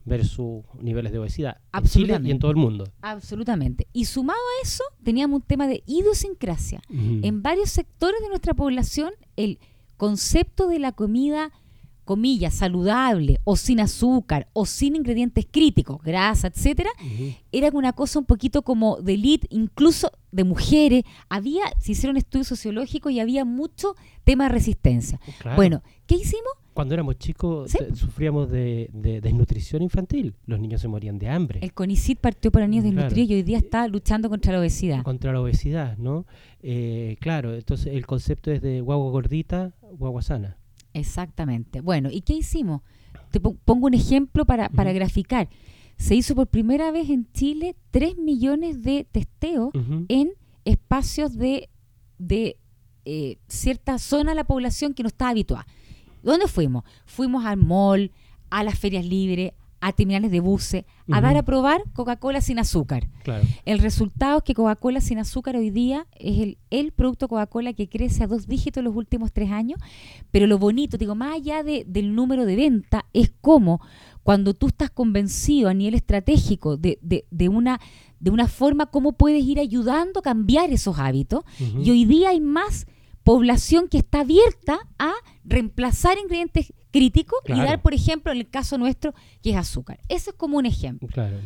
versus 0.09 0.63
niveles 0.81 1.11
de 1.11 1.19
obesidad. 1.19 1.57
En 1.71 1.83
Chile 1.83 2.19
y 2.23 2.31
en 2.31 2.39
todo 2.39 2.51
el 2.51 2.57
mundo. 2.57 2.91
Absolutamente. 3.01 3.87
Y 3.93 4.05
sumado 4.05 4.39
a 4.39 4.65
eso, 4.65 4.83
teníamos 5.03 5.41
un 5.41 5.47
tema 5.47 5.67
de 5.67 5.83
idiosincrasia. 5.85 6.81
En 6.89 7.41
varios 7.41 7.69
sectores 7.69 8.19
de 8.21 8.29
nuestra 8.29 8.53
población, 8.53 9.11
el 9.35 9.59
concepto 9.97 10.67
de 10.67 10.79
la 10.79 10.91
comida, 10.91 11.51
comillas, 12.05 12.55
saludable 12.55 13.39
o 13.43 13.55
sin 13.55 13.79
azúcar 13.79 14.47
o 14.53 14.65
sin 14.65 14.95
ingredientes 14.95 15.45
críticos, 15.49 16.01
grasa, 16.01 16.47
etcétera, 16.47 16.89
era 17.51 17.69
una 17.71 17.93
cosa 17.93 18.17
un 18.17 18.25
poquito 18.25 18.63
como 18.63 18.99
de 18.99 19.13
elite, 19.13 19.47
incluso 19.51 20.11
de 20.31 20.43
mujeres. 20.43 21.03
Había, 21.29 21.65
se 21.79 21.91
hicieron 21.91 22.17
estudios 22.17 22.47
sociológicos 22.47 23.11
y 23.11 23.19
había 23.19 23.45
mucho 23.45 23.95
tema 24.23 24.45
de 24.45 24.49
resistencia. 24.49 25.19
Claro. 25.39 25.55
Bueno, 25.55 25.83
¿qué 26.07 26.15
hicimos? 26.15 26.51
Cuando 26.73 26.93
éramos 26.93 27.17
chicos 27.17 27.71
Sí. 27.71 27.77
sufríamos 27.95 28.49
de, 28.49 28.89
de 28.93 29.19
desnutrición 29.21 29.81
infantil. 29.81 30.35
Los 30.45 30.59
niños 30.59 30.79
se 30.81 30.87
morían 30.87 31.17
de 31.19 31.27
hambre. 31.29 31.59
El 31.61 31.73
CONICIT 31.73 32.19
partió 32.19 32.51
para 32.51 32.67
niños 32.67 32.83
Claro. 32.85 32.95
desnutridos 33.03 33.31
y 33.31 33.33
hoy 33.35 33.43
día 33.43 33.57
está 33.57 33.87
luchando 33.87 34.29
contra 34.29 34.53
la 34.53 34.59
obesidad. 34.59 35.03
Contra 35.03 35.33
la 35.33 35.41
obesidad, 35.41 35.97
¿no? 35.97 36.25
Eh, 36.61 37.17
claro, 37.19 37.53
entonces 37.55 37.87
el 37.93 38.05
concepto 38.05 38.51
es 38.51 38.61
de 38.61 38.81
guagua 38.81 39.11
gordita, 39.11 39.73
guagua 39.97 40.21
sana. 40.21 40.57
Exactamente. 40.93 41.81
Bueno, 41.81 42.09
¿y 42.11 42.21
qué 42.21 42.33
hicimos? 42.33 42.81
Te 43.31 43.39
pon- 43.39 43.59
pongo 43.65 43.87
un 43.87 43.93
ejemplo 43.93 44.45
para, 44.45 44.69
para 44.69 44.91
graficar. 44.93 45.49
Se 45.97 46.15
hizo 46.15 46.33
por 46.35 46.47
primera 46.47 46.91
vez 46.91 47.09
en 47.09 47.27
Chile 47.33 47.75
3 47.91 48.17
millones 48.17 48.83
de 48.83 49.05
testeos 49.11 49.71
en 50.07 50.31
espacios 50.65 51.35
de, 51.37 51.69
de 52.17 52.57
eh, 53.05 53.37
cierta 53.47 53.97
zona 53.97 54.31
de 54.31 54.35
la 54.35 54.43
población 54.45 54.93
que 54.93 55.03
no 55.03 55.07
estaba 55.07 55.31
habituada. 55.31 55.65
¿Dónde 56.23 56.47
fuimos? 56.47 56.83
Fuimos 57.05 57.45
al 57.45 57.57
mall, 57.57 58.11
a 58.49 58.63
las 58.63 58.77
ferias 58.77 59.05
libres, 59.05 59.53
a 59.81 59.93
terminales 59.93 60.29
de 60.31 60.41
buses, 60.41 60.83
a 61.09 61.21
dar 61.21 61.37
a 61.37 61.43
probar 61.43 61.81
Coca-Cola 61.93 62.41
sin 62.41 62.59
azúcar. 62.59 63.07
Claro. 63.23 63.45
El 63.63 63.79
resultado 63.79 64.39
es 64.39 64.43
que 64.43 64.53
Coca-Cola 64.53 64.99
sin 64.99 65.19
azúcar 65.19 65.55
hoy 65.55 65.69
día 65.69 66.05
es 66.19 66.39
el, 66.39 66.57
el 66.69 66.91
producto 66.91 67.29
Coca-Cola 67.29 67.71
que 67.71 67.87
crece 67.87 68.25
a 68.25 68.27
dos 68.27 68.45
dígitos 68.47 68.81
en 68.81 68.85
los 68.85 68.95
últimos 68.95 69.31
tres 69.31 69.51
años, 69.51 69.79
pero 70.31 70.47
lo 70.47 70.57
bonito, 70.57 70.97
digo, 70.97 71.15
más 71.15 71.35
allá 71.35 71.63
de- 71.63 71.85
del 71.87 72.13
número 72.13 72.45
de 72.45 72.57
venta, 72.57 73.05
es 73.13 73.31
como 73.39 73.79
cuando 74.21 74.53
tú 74.53 74.67
estás 74.67 74.89
convencido 74.89 75.69
a 75.69 75.73
nivel 75.73 75.93
estratégico 75.95 76.75
de, 76.75 76.99
de- 77.01 77.23
de 77.31 77.47
una, 77.47 77.79
de 78.19 78.31
una 78.31 78.49
forma, 78.49 78.87
cómo 78.87 79.13
puedes 79.13 79.45
ir 79.45 79.59
ayudando 79.61 80.19
a 80.19 80.23
cambiar 80.23 80.71
esos 80.71 80.99
hábitos. 80.99 81.45
Y 81.81 81.89
hoy 81.89 82.03
día 82.03 82.29
hay 82.31 82.41
más 82.41 82.85
población 83.33 83.87
que 83.89 83.99
está 83.99 84.21
abierta 84.21 84.79
a 84.97 85.11
reemplazar 85.43 86.17
ingredientes 86.17 86.73
críticos 86.91 87.37
Claro. 87.45 87.61
y 87.61 87.65
dar, 87.65 87.81
por 87.81 87.93
ejemplo, 87.93 88.31
en 88.31 88.39
el 88.39 88.49
caso 88.49 88.77
nuestro, 88.79 89.13
que 89.43 89.51
es 89.51 89.55
azúcar. 89.55 89.99
Eso 90.09 90.31
es 90.31 90.35
como 90.35 90.57
un 90.57 90.65
ejemplo. 90.65 91.07
Claro. 91.09 91.37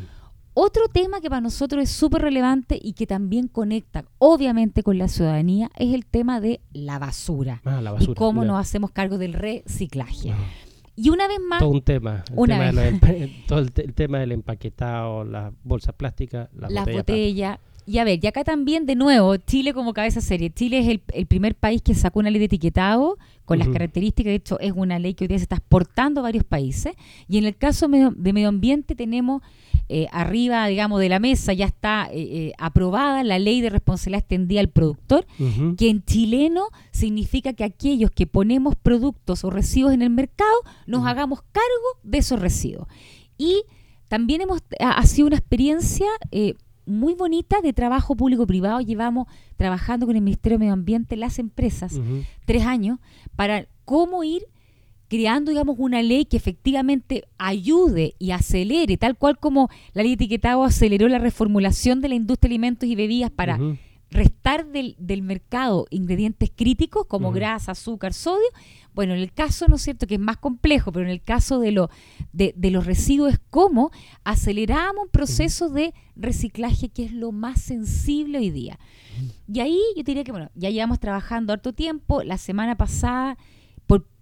Otro 0.54 0.88
tema 0.88 1.20
que 1.20 1.30
para 1.30 1.42
nosotros 1.42 1.84
es 1.84 1.90
súper 1.90 2.22
relevante 2.22 2.80
y 2.82 2.94
que 2.94 3.06
también 3.08 3.48
conecta 3.50 4.06
obviamente 4.20 4.82
con 4.84 4.98
la 4.98 5.08
ciudadanía 5.10 5.72
es 5.76 5.94
el 5.94 6.06
tema 6.06 6.40
de 6.40 6.62
la 6.72 7.00
basura 7.00 7.62
Ah, 7.66 7.82
la 7.82 7.92
basura. 7.92 8.12
y 8.14 8.16
cómo 8.16 8.44
ya. 8.44 8.48
nos 8.48 8.60
hacemos 8.62 8.92
cargo 8.92 9.18
del 9.18 9.34
reciclaje. 9.34 10.32
Y 10.96 11.10
una 11.10 11.28
vez 11.28 11.40
más... 11.50 11.60
Todo 11.60 11.70
un 11.72 11.82
tema. 11.82 12.24
El 12.30 12.34
Una 12.38 12.60
tema 12.60 12.66
de 12.66 12.72
vez. 12.72 13.02
los 13.02 13.02
empa- 13.02 13.46
todo 13.48 13.60
el, 13.60 13.72
el 13.76 13.94
tema 13.94 14.20
del 14.20 14.32
empaquetado, 14.32 15.24
las 15.26 15.52
bolsas 15.64 15.96
plásticas, 15.96 16.50
las, 16.54 16.72
las 16.72 16.86
botellas. 16.86 16.98
botellas. 17.06 17.60
Y 17.86 17.98
a 17.98 18.04
ver, 18.04 18.20
y 18.22 18.28
acá 18.28 18.44
también 18.44 18.86
de 18.86 18.96
nuevo, 18.96 19.36
Chile 19.38 19.74
como 19.74 19.94
cabeza 19.94 20.22
serie. 20.22 20.50
Chile 20.50 20.80
es 20.80 20.88
el, 20.88 21.02
el 21.14 21.26
primer 21.26 21.56
país 21.56 21.82
que 21.82 21.94
sacó 21.96 22.20
una 22.20 22.30
ley 22.30 22.40
de 22.40 22.46
etiquetado 22.46 23.18
con 23.46 23.60
las 23.60 23.68
características, 23.68 24.32
de 24.32 24.36
hecho 24.36 24.60
es 24.60 24.72
una 24.74 25.00
ley 25.00 25.16
que 25.16 25.26
hoy 25.26 25.28
día 25.28 25.38
se 25.38 25.44
está 25.44 25.58
exportando 25.58 26.22
a 26.22 26.24
varios 26.24 26.46
países. 26.46 26.94
Y 27.28 27.38
en 27.38 27.46
el 27.46 27.58
caso 27.58 27.88
de 27.90 28.34
medio 28.34 28.48
ambiente 28.48 28.96
tenemos 28.96 29.42
eh, 29.90 30.08
arriba, 30.12 30.66
digamos, 30.68 31.02
de 31.02 31.10
la 31.10 31.20
mesa, 31.20 31.52
ya 31.52 31.66
está 31.66 32.08
eh, 32.12 32.22
eh, 32.22 32.54
aprobada 32.58 33.22
la 33.24 33.40
ley 33.40 33.60
de 33.60 33.70
responsabilidad 33.70 34.20
extendida 34.20 34.62
al 34.62 34.70
productor, 34.70 35.28
que 35.78 35.90
en 35.90 36.04
chileno 36.06 36.70
significa 36.92 37.52
que 37.54 37.66
aquellos 37.66 38.12
que 38.12 38.28
ponemos 38.28 38.76
productos 38.76 39.44
o 39.44 39.50
residuos 39.50 39.94
en 39.94 40.02
el 40.02 40.10
mercado 40.10 40.56
nos 40.88 41.06
hagamos 41.06 41.42
cargo 41.52 42.00
de 42.04 42.20
esos 42.20 42.40
residuos. 42.40 42.88
Y 43.38 43.64
también 44.08 44.42
hemos 44.42 44.62
ha, 44.80 44.92
ha 44.92 45.06
sido 45.06 45.28
una 45.28 45.38
experiencia 45.38 46.08
eh, 46.32 46.54
muy 46.86 47.14
bonita 47.14 47.62
de 47.62 47.74
trabajo 47.74 48.16
público-privado. 48.16 48.82
Llevamos 48.82 49.28
trabajando 49.58 50.06
con 50.06 50.16
el 50.16 50.22
Ministerio 50.22 50.58
de 50.58 50.60
Medio 50.60 50.74
Ambiente, 50.74 51.16
las 51.16 51.40
empresas, 51.40 52.00
tres 52.46 52.66
años, 52.66 53.00
para 53.36 53.68
cómo 53.86 54.24
ir 54.24 54.44
creando, 55.08 55.52
digamos, 55.52 55.76
una 55.78 56.02
ley 56.02 56.26
que 56.26 56.38
efectivamente 56.38 57.26
ayude 57.38 58.16
y 58.18 58.32
acelere, 58.32 58.98
tal 58.98 59.16
cual 59.16 59.38
como 59.38 59.70
la 59.94 60.02
ley 60.02 60.12
de 60.12 60.26
etiquetado 60.26 60.64
aceleró 60.64 61.08
la 61.08 61.20
reformulación 61.20 62.02
de 62.02 62.10
la 62.10 62.16
industria 62.16 62.50
de 62.50 62.54
alimentos 62.54 62.90
y 62.90 62.96
bebidas 62.96 63.30
para. 63.32 63.60
Restar 64.14 64.68
del, 64.68 64.96
del 65.00 65.22
mercado 65.22 65.88
ingredientes 65.90 66.52
críticos 66.56 67.06
como 67.08 67.32
grasa, 67.32 67.72
azúcar, 67.72 68.14
sodio. 68.14 68.48
Bueno, 68.94 69.14
en 69.14 69.20
el 69.20 69.34
caso, 69.34 69.68
¿no 69.68 69.78
es 69.78 69.82
cierto?, 69.82 70.06
que 70.06 70.16
es 70.16 70.20
más 70.20 70.38
complejo, 70.38 70.92
pero 70.92 71.06
en 71.06 71.12
el 71.12 71.22
caso 71.22 71.60
de, 71.60 71.72
lo, 71.72 71.90
de, 72.32 72.54
de 72.56 72.70
los 72.70 72.86
residuos 72.86 73.34
es 73.34 73.40
cómo 73.50 73.92
aceleramos 74.24 75.06
un 75.06 75.10
proceso 75.10 75.70
de 75.70 75.94
reciclaje 76.16 76.90
que 76.90 77.06
es 77.06 77.12
lo 77.12 77.32
más 77.32 77.60
sensible 77.60 78.38
hoy 78.38 78.52
día. 78.52 78.78
Y 79.52 79.60
ahí 79.60 79.80
yo 79.96 80.04
diría 80.04 80.24
que, 80.24 80.32
bueno, 80.32 80.52
ya 80.54 80.70
llevamos 80.70 81.00
trabajando 81.00 81.52
harto 81.52 81.74
tiempo. 81.74 82.24
La 82.24 82.38
semana 82.38 82.78
pasada 82.78 83.38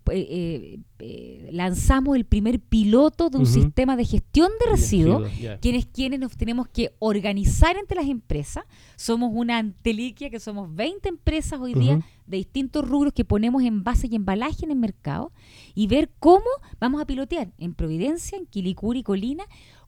eh, 0.10 0.28
eh, 0.30 0.80
eh, 1.00 1.50
lanzamos 1.52 2.16
el 2.16 2.26
primer 2.26 2.60
piloto 2.60 3.30
de 3.30 3.38
un 3.38 3.46
sistema 3.46 3.96
de 3.96 4.06
gestión 4.06 4.50
de 4.60 4.72
residuos 4.72 5.32
quienes 5.62 5.86
quienes 5.86 6.20
nos 6.20 6.36
tenemos 6.36 6.68
que 6.68 6.94
organizar 7.00 7.78
entre 7.78 7.98
las 7.98 8.10
empresas. 8.10 8.66
Somos 8.96 9.32
una 9.34 9.58
anteliquia 9.58 10.30
que 10.30 10.40
somos 10.40 10.74
20 10.74 11.08
empresas 11.10 11.60
hoy 11.60 11.74
día 11.74 12.00
de 12.26 12.38
distintos 12.38 12.88
rubros 12.88 13.14
que 13.14 13.26
ponemos 13.26 13.64
envase 13.64 14.08
y 14.10 14.16
embalaje 14.16 14.66
en 14.66 14.72
el 14.72 14.78
mercado 14.78 15.32
y 15.76 15.88
ver 15.88 16.10
cómo 16.20 16.46
vamos 16.80 17.02
a 17.02 17.06
pilotear 17.06 17.52
en 17.58 17.74
Providencia, 17.74 18.38
en 18.38 18.46
Quilicuri, 18.46 19.04
Colina, 19.04 19.46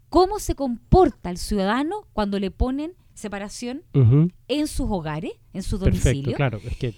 cómo 0.10 0.39
se 0.39 0.56
comporta 0.56 1.30
el 1.30 1.38
ciudadano 1.38 2.08
cuando 2.13 2.39
le 2.39 2.52
ponen 2.52 2.93
separación 3.13 3.84
en 3.93 4.67
sus 4.67 4.88
hogares, 4.89 5.34
en 5.54 5.63
sus 5.63 5.80
Perfecto, 5.80 6.10
domicilios. 6.10 6.36
claro. 6.36 6.60
Es 6.63 6.78
que 6.78 6.93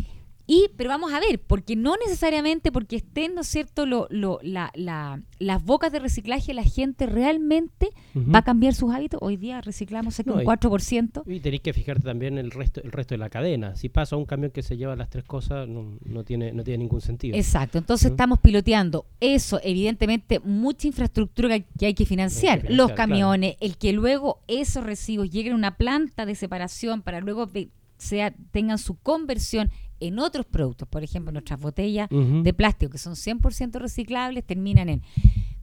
Y, 0.48 0.68
pero 0.78 0.90
vamos 0.90 1.12
a 1.14 1.20
ver, 1.20 1.40
porque 1.42 1.76
no 1.76 1.96
necesariamente 2.06 2.72
porque 2.72 2.98
estén, 2.98 3.34
¿no 3.36 3.42
es 3.42 3.48
cierto?, 3.48 3.86
lo, 3.86 4.08
lo- 4.12 4.40
la- 4.44 4.72
la- 4.76 5.22
las 5.40 5.64
bocas 5.64 5.92
de 5.92 6.00
reciclaje, 6.00 6.54
la 6.54 6.64
gente 6.64 7.06
realmente 7.08 7.90
va 8.16 8.40
a 8.40 8.44
cambiar 8.44 8.74
sus 8.76 8.94
hábitos. 8.94 9.20
Hoy 9.24 9.38
día 9.38 9.62
reciclamos 9.62 10.22
No, 10.26 10.36
un 10.36 10.42
y- 10.42 10.46
4%. 10.46 11.24
Y 11.26 11.40
tenéis 11.40 11.62
que 11.62 11.74
fijarte 11.74 12.04
también 12.04 12.38
el 12.38 12.52
resto, 12.52 12.82
el 12.84 12.92
resto 12.92 13.16
de 13.16 13.18
la 13.20 13.30
cadena. 13.30 13.76
Si 13.76 13.90
pasa 13.90 14.16
un 14.16 14.26
camión 14.26 14.52
que 14.52 14.62
se 14.62 14.78
lleva 14.78 14.96
las 14.96 15.10
tres 15.10 15.24
cosas, 15.26 15.68
no, 15.68 15.98
no 16.06 16.24
tiene, 16.24 16.54
no 16.54 16.64
tiene 16.64 16.80
ningún 16.80 17.02
sentido. 17.02 17.36
Exacto, 17.36 17.78
entonces 17.78 18.12
estamos 18.12 18.40
piloteando 18.40 19.06
eso, 19.20 19.60
evidentemente 19.64 20.40
mucha 20.42 20.88
infraestructura 20.88 21.48
que 21.50 21.54
hay 21.56 21.66
que, 21.80 21.86
hay 21.88 21.94
que 21.94 22.06
financiar, 22.06 22.60
financiar, 22.60 22.78
los 22.78 22.88
claro. 22.94 22.96
camiones, 22.98 23.56
el 23.60 23.78
que 23.78 23.94
luego 23.94 24.42
esos 24.48 24.84
residuos 24.84 25.30
lleguen 25.32 25.54
a 25.54 25.56
una 25.56 25.78
planta 25.78 26.26
de 26.26 26.36
separación 26.36 27.02
para 27.02 27.20
luego 27.20 27.50
sea, 27.98 28.34
tengan 28.52 28.78
su 28.78 28.96
conversión 29.00 29.72
en 30.00 30.20
otros 30.20 30.46
productos, 30.46 30.88
por 30.88 31.04
ejemplo 31.04 31.32
nuestras 31.32 31.60
botellas 31.60 32.10
de 32.10 32.54
plástico 32.54 32.92
que 32.92 32.98
son 32.98 33.14
100% 33.14 33.80
reciclables 33.80 34.46
terminan 34.46 34.90
en 34.90 35.02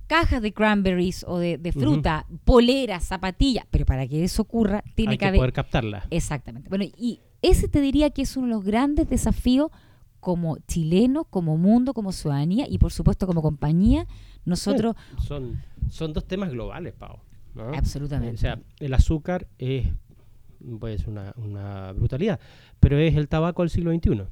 cajas 0.06 0.42
de 0.42 0.52
cranberries 0.52 1.24
o 1.26 1.38
de, 1.38 1.72
fruta, 1.72 2.26
poleras, 2.44 3.04
zapatillas, 3.04 3.64
pero 3.70 3.86
para 3.86 4.06
que 4.06 4.22
eso 4.24 4.42
ocurra 4.42 4.82
tiene 4.94 5.12
Hay 5.12 5.18
que 5.18 5.22
que 5.22 5.28
haber 5.28 5.38
poder 5.38 5.52
captarla. 5.52 6.06
Exactamente. 6.10 6.68
Bueno, 6.68 6.84
y 6.84 7.20
ese 7.40 7.66
te 7.68 7.80
diría 7.80 8.10
que 8.10 8.22
es 8.22 8.36
uno 8.36 8.46
de 8.46 8.52
los 8.52 8.64
grandes 8.64 9.08
desafíos 9.08 9.70
como 10.20 10.58
chilenos, 10.68 11.26
como 11.30 11.56
mundo, 11.56 11.94
como 11.94 12.12
ciudadanía 12.12 12.66
y 12.68 12.78
por 12.78 12.92
supuesto 12.92 13.26
como 13.26 13.42
compañía. 13.42 14.06
Nosotros, 14.44 14.96
Son, 15.26 15.62
son 15.88 16.12
dos 16.12 16.26
temas 16.26 16.50
globales, 16.50 16.92
Pau. 16.92 17.20
¿no? 17.54 17.72
absolutamente. 17.74 18.34
O 18.34 18.38
sea, 18.38 18.60
el 18.80 18.94
azúcar 18.94 19.46
es 19.58 19.88
pues 20.79 21.07
una, 21.07 21.33
una 21.37 21.92
brutalidad, 21.92 22.40
pero 22.81 22.98
es 22.98 23.16
el 23.16 23.29
tabaco 23.29 23.62
del 23.62 23.70
siglo 23.70 23.92
XXI. 23.92 24.25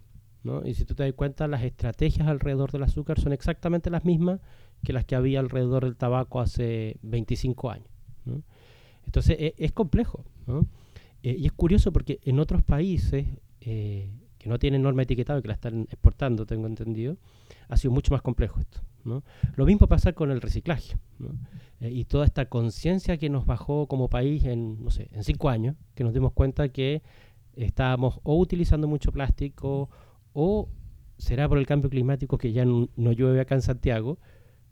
¿no? 0.42 0.66
Y 0.66 0.74
si 0.74 0.84
tú 0.84 0.94
te 0.94 1.02
das 1.02 1.12
cuenta, 1.12 1.46
las 1.48 1.62
estrategias 1.62 2.28
alrededor 2.28 2.72
del 2.72 2.82
azúcar 2.82 3.20
son 3.20 3.32
exactamente 3.32 3.90
las 3.90 4.04
mismas 4.04 4.40
que 4.84 4.92
las 4.92 5.04
que 5.04 5.14
había 5.14 5.40
alrededor 5.40 5.84
del 5.84 5.96
tabaco 5.96 6.40
hace 6.40 6.96
25 7.02 7.70
años. 7.70 7.88
¿no? 8.24 8.42
Entonces 9.04 9.36
e- 9.38 9.54
es, 9.58 9.72
complejo. 9.72 10.24
¿no? 10.46 10.66
Eh, 11.22 11.36
y 11.38 11.46
es 11.46 11.52
curioso 11.52 11.92
porque 11.92 12.20
en 12.24 12.40
otros 12.40 12.62
países 12.62 13.26
eh, 13.60 14.10
que 14.38 14.48
no 14.48 14.58
tienen 14.58 14.82
norma 14.82 15.02
etiquetada 15.02 15.38
y 15.38 15.42
que 15.42 15.48
la 15.48 15.54
están 15.54 15.82
exportando, 15.90 16.46
tengo 16.46 16.66
entendido, 16.66 17.18
ha 17.68 17.76
sido 17.76 17.92
mucho 17.92 18.12
más 18.12 18.22
complejo 18.22 18.60
esto. 18.60 18.80
¿no? 19.04 19.22
Lo 19.56 19.66
mismo 19.66 19.86
pasa 19.86 20.12
con 20.12 20.30
el 20.30 20.40
reciclaje. 20.40 20.96
Eh, 21.80 21.90
y 21.90 22.04
toda 22.04 22.24
esta 22.26 22.46
conciencia 22.46 23.16
que 23.16 23.30
nos 23.30 23.46
bajó 23.46 23.86
como 23.86 24.08
país 24.08 24.44
en, 24.44 24.82
no 24.84 24.90
sé, 24.90 25.08
en 25.12 25.24
cinco 25.24 25.48
años, 25.48 25.76
que 25.94 26.04
nos 26.04 26.12
dimos 26.12 26.32
cuenta 26.32 26.68
que 26.68 27.02
estábamos 27.56 28.20
o 28.22 28.38
utilizando 28.38 28.86
mucho 28.88 29.12
plástico 29.12 29.88
o 30.32 30.68
será 31.18 31.48
por 31.48 31.58
el 31.58 31.66
cambio 31.66 31.90
climático 31.90 32.38
que 32.38 32.52
ya 32.52 32.62
n- 32.62 32.88
no 32.96 33.12
llueve 33.12 33.40
acá 33.40 33.54
en 33.54 33.62
Santiago, 33.62 34.18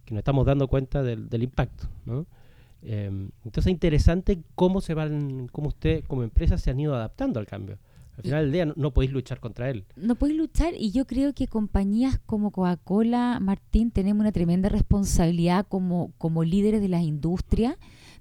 que 0.05 0.14
nos 0.14 0.21
estamos 0.21 0.47
dando 0.47 0.68
cuenta 0.68 1.03
del, 1.03 1.29
del 1.29 1.42
impacto. 1.42 1.88
¿no? 2.07 2.27
Em, 2.83 3.31
entonces 3.44 3.66
es 3.66 3.73
interesante 3.73 4.42
cómo 4.55 4.81
se 4.81 4.94
van, 4.94 5.49
cómo 5.49 5.68
usted 5.68 6.05
como 6.05 6.23
empresa 6.23 6.57
se 6.59 6.71
han 6.71 6.81
ido 6.81 6.94
adaptando 6.94 7.40
al 7.40 7.47
cambio. 7.47 7.79
Al 8.18 8.24
final 8.24 8.44
del 8.44 8.52
día 8.52 8.66
no, 8.66 8.74
no 8.76 8.92
podéis 8.92 9.12
luchar 9.12 9.38
contra 9.38 9.70
él. 9.70 9.85
no 9.96 10.16
podéis 10.16 10.38
luchar 10.38 10.74
y 10.76 10.90
yo 10.90 11.07
creo 11.07 11.33
que 11.35 11.46
compañías 11.46 12.18
como 12.26 12.50
Coca-Cola, 12.50 13.38
Martín, 13.40 13.92
tenemos 13.92 14.20
una 14.22 14.33
tremenda 14.33 14.68
responsabilidad 14.68 15.66
como, 15.68 16.12
como 16.18 16.42
líderes 16.42 16.81
de 16.81 16.88
las 16.88 17.02
industrias 17.02 17.76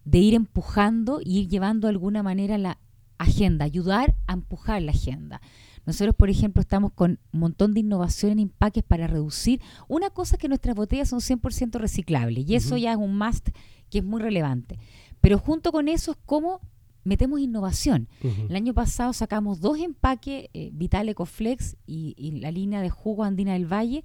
de 0.06 0.20
ir 0.20 0.36
empujando 0.36 1.20
y 1.24 1.40
ir 1.40 1.48
llevando 1.50 1.88
de 1.88 1.92
alguna 1.92 2.22
manera 2.22 2.58
la 2.60 2.78
agenda, 3.18 3.66
ayudar 3.66 4.16
a 4.28 4.34
empujar 4.34 4.82
la 4.84 4.92
agenda. 4.92 5.42
Nosotros, 5.88 6.16
por 6.16 6.30
ejemplo, 6.30 6.62
estamos 6.62 6.92
con 6.94 7.20
un 7.32 7.40
montón 7.40 7.74
de 7.74 7.80
innovación 7.80 8.34
en 8.34 8.40
empaques 8.40 8.84
para 8.84 9.08
reducir. 9.08 9.62
Una 9.88 10.10
cosa 10.10 10.36
es 10.36 10.40
que 10.40 10.50
nuestras 10.50 10.76
botellas 10.76 11.10
son 11.10 11.22
100% 11.22 11.80
reciclables 11.80 12.48
y 12.48 12.56
eso 12.56 12.78
ya 12.78 12.92
es 12.92 12.98
un 12.98 13.18
must 13.18 13.50
que 13.90 14.00
es 14.00 14.04
muy 14.04 14.22
relevante. 14.22 14.78
Pero 15.22 15.40
junto 15.40 15.72
con 15.72 15.88
eso 15.88 16.12
es 16.12 16.18
cómo 16.26 16.62
metemos 17.08 17.40
innovación. 17.40 18.08
El 18.50 18.56
año 18.56 18.74
pasado 18.74 19.14
sacamos 19.14 19.60
dos 19.62 19.80
empaques, 19.80 20.50
eh, 20.54 20.70
Vital 20.74 21.10
Ecoflex 21.10 21.76
y, 21.88 22.14
y 22.18 22.32
la 22.40 22.52
línea 22.52 22.82
de 22.82 22.90
jugo 22.90 23.24
Andina 23.24 23.54
del 23.54 23.72
Valle, 23.72 24.04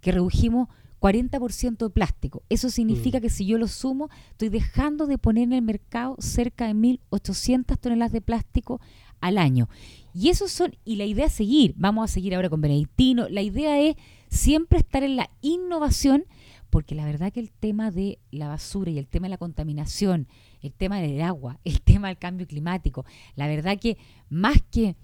que 0.00 0.12
redujimos 0.12 0.68
40% 1.00 1.76
de 1.78 1.90
plástico. 1.90 2.42
Eso 2.48 2.70
significa 2.70 3.18
Mm. 3.18 3.22
que 3.22 3.28
si 3.30 3.44
yo 3.44 3.58
lo 3.58 3.68
sumo, 3.68 4.08
estoy 4.30 4.48
dejando 4.48 5.06
de 5.06 5.18
poner 5.18 5.44
en 5.44 5.52
el 5.52 5.62
mercado 5.62 6.16
cerca 6.18 6.66
de 6.66 6.74
1.800 6.74 7.78
toneladas 7.78 8.12
de 8.12 8.22
plástico 8.22 8.80
al 9.20 9.36
año. 9.36 9.68
Y 10.14 10.28
eso 10.30 10.48
son, 10.48 10.74
y 10.84 10.96
la 10.96 11.04
idea 11.04 11.26
es 11.26 11.32
seguir, 11.32 11.74
vamos 11.76 12.04
a 12.10 12.12
seguir 12.12 12.34
ahora 12.34 12.48
con 12.48 12.60
Benedictino, 12.60 13.28
la 13.28 13.42
idea 13.42 13.80
es 13.80 13.96
siempre 14.30 14.78
estar 14.78 15.02
en 15.02 15.16
la 15.16 15.28
innovación, 15.42 16.24
porque 16.70 16.94
la 16.94 17.04
verdad 17.04 17.32
que 17.32 17.40
el 17.40 17.50
tema 17.52 17.90
de 17.90 18.18
la 18.30 18.48
basura 18.48 18.90
y 18.90 18.98
el 18.98 19.06
tema 19.06 19.26
de 19.26 19.30
la 19.30 19.38
contaminación, 19.38 20.26
el 20.64 20.72
tema 20.72 21.00
del 21.00 21.20
agua, 21.20 21.58
el 21.64 21.80
tema 21.80 22.08
del 22.08 22.18
cambio 22.18 22.46
climático, 22.46 23.04
la 23.36 23.46
verdad 23.46 23.78
que 23.78 23.96
más 24.28 24.56
que 24.70 24.96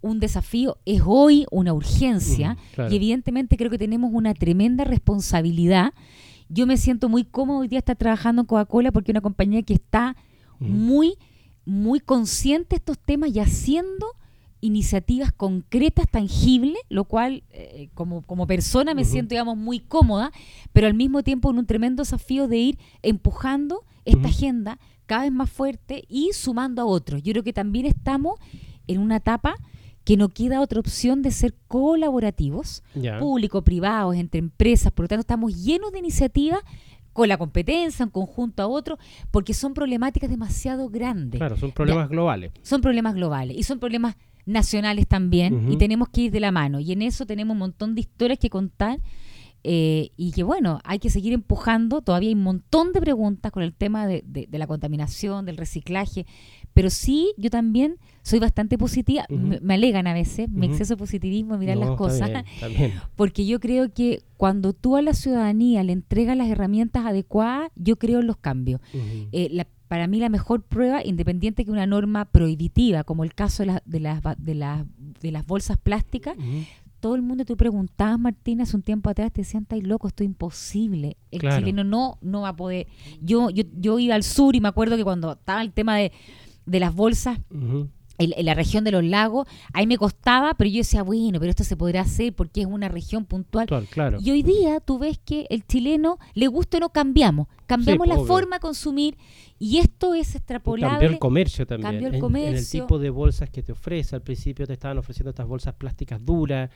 un 0.00 0.20
desafío 0.20 0.78
es 0.84 1.02
hoy 1.04 1.44
una 1.50 1.72
urgencia 1.72 2.56
claro. 2.74 2.92
y 2.92 2.96
evidentemente 2.96 3.56
creo 3.56 3.70
que 3.70 3.78
tenemos 3.78 4.10
una 4.12 4.32
tremenda 4.32 4.84
responsabilidad. 4.84 5.92
Yo 6.48 6.66
me 6.66 6.76
siento 6.76 7.08
muy 7.08 7.24
cómodo 7.24 7.58
hoy 7.58 7.68
día 7.68 7.80
estar 7.80 7.96
trabajando 7.96 8.42
en 8.42 8.46
Coca-Cola 8.46 8.92
porque 8.92 9.10
es 9.10 9.14
una 9.14 9.20
compañía 9.20 9.62
que 9.62 9.74
está 9.74 10.16
muy, 10.60 11.16
muy 11.64 12.00
consciente 12.00 12.70
de 12.70 12.76
estos 12.76 12.98
temas 12.98 13.30
y 13.34 13.40
haciendo 13.40 14.06
iniciativas 14.60 15.32
concretas, 15.32 16.06
tangibles, 16.08 16.80
lo 16.88 17.04
cual 17.04 17.44
eh, 17.50 17.90
como, 17.94 18.22
como 18.22 18.46
persona 18.46 18.94
me 18.94 19.04
siento, 19.04 19.30
digamos, 19.30 19.56
muy 19.56 19.80
cómoda, 19.80 20.32
pero 20.72 20.86
al 20.86 20.94
mismo 20.94 21.22
tiempo 21.22 21.50
en 21.50 21.58
un 21.58 21.66
tremendo 21.66 22.02
desafío 22.02 22.48
de 22.48 22.56
ir 22.58 22.78
empujando 23.02 23.84
esta 24.04 24.28
agenda 24.28 24.78
cada 25.08 25.22
vez 25.22 25.32
más 25.32 25.50
fuerte 25.50 26.04
y 26.08 26.30
sumando 26.32 26.82
a 26.82 26.84
otros. 26.84 27.22
Yo 27.24 27.32
creo 27.32 27.42
que 27.42 27.52
también 27.52 27.86
estamos 27.86 28.38
en 28.86 29.00
una 29.00 29.16
etapa 29.16 29.56
que 30.04 30.16
no 30.16 30.28
queda 30.28 30.60
otra 30.60 30.80
opción 30.80 31.22
de 31.22 31.32
ser 31.32 31.54
colaborativos, 31.66 32.82
público-privados, 33.18 34.14
entre 34.16 34.38
empresas, 34.38 34.92
por 34.92 35.04
lo 35.04 35.08
tanto 35.08 35.20
estamos 35.20 35.64
llenos 35.64 35.92
de 35.92 35.98
iniciativas 35.98 36.60
con 37.12 37.28
la 37.28 37.36
competencia, 37.36 38.04
en 38.04 38.10
conjunto 38.10 38.62
a 38.62 38.68
otro, 38.68 38.96
porque 39.30 39.52
son 39.52 39.74
problemáticas 39.74 40.30
demasiado 40.30 40.88
grandes. 40.88 41.38
Claro, 41.38 41.56
son 41.56 41.72
problemas 41.72 42.08
globales. 42.08 42.52
Son 42.62 42.80
problemas 42.80 43.14
globales 43.14 43.56
y 43.56 43.64
son 43.64 43.80
problemas 43.80 44.16
nacionales 44.46 45.06
también 45.06 45.70
y 45.70 45.76
tenemos 45.76 46.08
que 46.08 46.22
ir 46.22 46.30
de 46.30 46.40
la 46.40 46.52
mano. 46.52 46.80
Y 46.80 46.92
en 46.92 47.02
eso 47.02 47.26
tenemos 47.26 47.54
un 47.54 47.58
montón 47.58 47.94
de 47.94 48.02
historias 48.02 48.38
que 48.38 48.48
contar 48.50 49.00
eh, 49.64 50.10
y 50.16 50.32
que 50.32 50.42
bueno, 50.42 50.80
hay 50.84 50.98
que 50.98 51.10
seguir 51.10 51.32
empujando. 51.32 52.00
Todavía 52.00 52.28
hay 52.28 52.34
un 52.34 52.42
montón 52.42 52.92
de 52.92 53.00
preguntas 53.00 53.52
con 53.52 53.62
el 53.62 53.74
tema 53.74 54.06
de, 54.06 54.48
la 54.50 54.66
contaminación, 54.66 55.44
del 55.46 55.56
reciclaje. 55.56 56.26
Pero 56.74 56.90
sí, 56.90 57.32
yo 57.36 57.50
también 57.50 57.96
soy 58.22 58.38
bastante 58.38 58.78
positiva. 58.78 59.24
me, 59.28 59.74
alegan 59.74 60.06
a 60.06 60.14
veces 60.14 60.48
mi 60.48 60.66
exceso 60.66 60.94
de 60.94 60.98
positivismo, 60.98 61.58
mirar 61.58 61.76
las 61.76 61.96
cosas. 61.96 62.30
Porque 63.16 63.46
yo 63.46 63.58
creo 63.60 63.92
que 63.92 64.22
cuando 64.36 64.72
tú 64.72 64.96
a 64.96 65.02
la 65.02 65.14
ciudadanía 65.14 65.82
le 65.82 65.92
entregas 65.92 66.36
las 66.36 66.48
herramientas 66.48 67.04
adecuadas, 67.06 67.70
yo 67.74 67.96
creo 67.96 68.20
en 68.20 68.26
los 68.26 68.36
cambios. 68.36 68.80
Eh, 69.32 69.64
para 69.88 70.06
mí 70.06 70.20
la 70.20 70.28
mejor 70.28 70.62
prueba, 70.62 71.04
independiente 71.04 71.64
que 71.64 71.70
una 71.70 71.86
norma 71.86 72.26
prohibitiva, 72.26 73.04
como 73.04 73.24
el 73.24 73.34
caso 73.34 73.64
de, 73.64 73.80
de, 73.86 74.00
las, 74.00 74.22
de, 74.36 74.54
las, 74.54 74.84
de 75.20 75.32
las 75.32 75.46
bolsas 75.46 75.78
plásticas, 75.78 76.36
todo 77.00 77.14
el 77.14 77.22
mundo, 77.22 77.44
tú 77.44 77.56
preguntabas, 77.56 78.18
Martina, 78.18 78.64
hace 78.64 78.76
un 78.76 78.82
tiempo 78.82 79.10
atrás, 79.10 79.32
te 79.32 79.42
decían, 79.42 79.62
estáis 79.62 79.86
loco, 79.86 80.08
esto 80.08 80.22
es 80.22 80.26
imposible. 80.26 81.16
El 81.30 81.40
chileno 81.40 81.84
no, 81.84 82.18
no 82.20 82.42
va 82.42 82.50
a 82.50 82.56
poder. 82.56 82.86
Yo, 83.20 83.50
yo, 83.50 83.64
yo 83.76 83.98
iba 83.98 84.14
al 84.14 84.22
sur 84.22 84.56
y 84.56 84.60
me 84.60 84.68
acuerdo 84.68 84.96
que 84.96 85.04
cuando 85.04 85.32
estaba 85.32 85.62
el 85.62 85.72
tema 85.72 85.96
de, 85.96 86.10
las 86.66 86.94
bolsas, 86.94 87.38
en, 88.18 88.44
la 88.44 88.54
región 88.54 88.84
de 88.84 88.92
los 88.92 89.04
lagos, 89.04 89.48
ahí 89.72 89.86
me 89.86 89.96
costaba, 89.96 90.54
pero 90.54 90.68
yo 90.68 90.78
decía, 90.78 91.02
bueno, 91.02 91.38
pero 91.38 91.50
esto 91.50 91.64
se 91.64 91.76
podrá 91.76 92.02
hacer 92.02 92.34
porque 92.34 92.60
es 92.62 92.66
una 92.66 92.88
región 92.88 93.24
puntual. 93.24 93.66
claro. 93.90 94.18
Y 94.20 94.30
hoy 94.30 94.42
día 94.42 94.80
tú 94.80 94.98
ves 94.98 95.18
que 95.18 95.46
el 95.50 95.66
chileno, 95.66 96.18
le 96.34 96.48
gusta 96.48 96.78
o 96.78 96.80
no 96.80 96.90
cambiamos, 96.90 97.46
cambiamos 97.66 98.06
la 98.06 98.18
forma 98.18 98.56
de 98.56 98.60
consumir 98.60 99.16
y 99.58 99.78
esto 99.78 100.14
es 100.14 100.34
extrapolable. 100.34 100.98
Cambió 100.98 101.08
el 101.08 101.18
comercio 101.18 101.66
también. 101.66 101.92
Cambió 101.92 102.08
el 102.08 102.20
comercio. 102.20 102.50
En, 102.50 102.56
el 102.56 102.68
tipo 102.68 102.98
de 102.98 103.10
bolsas 103.10 103.50
que 103.50 103.62
te 103.62 103.72
ofrece. 103.72 104.14
Al 104.14 104.22
principio 104.22 104.66
te 104.66 104.74
estaban 104.74 104.98
ofreciendo 104.98 105.30
estas 105.30 105.46
bolsas 105.46 105.74
plásticas 105.74 106.24
duras. 106.24 106.70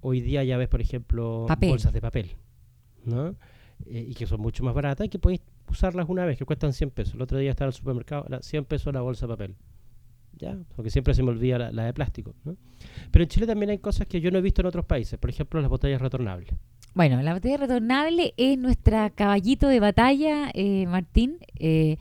Hoy 0.00 0.20
día 0.20 0.42
ya 0.44 0.56
ves, 0.56 0.68
por 0.68 0.80
ejemplo, 0.80 1.46
bolsas 1.60 1.92
de 1.92 2.00
papel. 2.00 2.36
¿no? 3.04 3.34
Eh, 3.86 4.06
y 4.08 4.14
que 4.14 4.26
son 4.26 4.40
mucho 4.40 4.64
más 4.64 4.74
baratas 4.74 5.06
y 5.06 5.08
que 5.08 5.18
puedes 5.18 5.40
usarlas 5.70 6.08
una 6.08 6.24
vez, 6.24 6.38
que 6.38 6.44
cuestan 6.44 6.72
100 6.72 6.90
pesos. 6.90 7.14
El 7.14 7.22
otro 7.22 7.38
día 7.38 7.50
estaba 7.50 7.66
en 7.66 7.70
el 7.70 7.74
supermercado, 7.74 8.26
100 8.40 8.64
pesos 8.64 8.92
la 8.92 9.00
bolsa 9.00 9.26
de 9.26 9.32
papel. 9.32 9.54
¿Ya? 10.38 10.56
Porque 10.76 10.90
siempre 10.90 11.14
se 11.14 11.22
me 11.22 11.30
olvida 11.30 11.70
la, 11.70 11.84
de 11.84 11.92
plástico. 11.92 12.34
¿no? 12.44 12.56
Pero 13.10 13.22
en 13.24 13.28
Chile 13.28 13.46
también 13.46 13.70
hay 13.70 13.78
cosas 13.78 14.06
que 14.06 14.20
yo 14.20 14.30
no 14.30 14.38
he 14.38 14.42
visto 14.42 14.62
en 14.62 14.66
otros 14.66 14.84
países. 14.84 15.18
Por 15.18 15.30
ejemplo, 15.30 15.60
las 15.60 15.70
botellas 15.70 16.00
retornables. 16.00 16.50
Bueno, 16.94 17.20
la 17.22 17.34
botella 17.34 17.58
retornable 17.58 18.34
es 18.36 18.58
nuestra 18.58 19.10
caballito 19.10 19.68
de 19.68 19.80
batalla, 19.80 20.50
eh, 20.54 20.86
Martín. 20.86 21.38
Eh, 21.56 21.96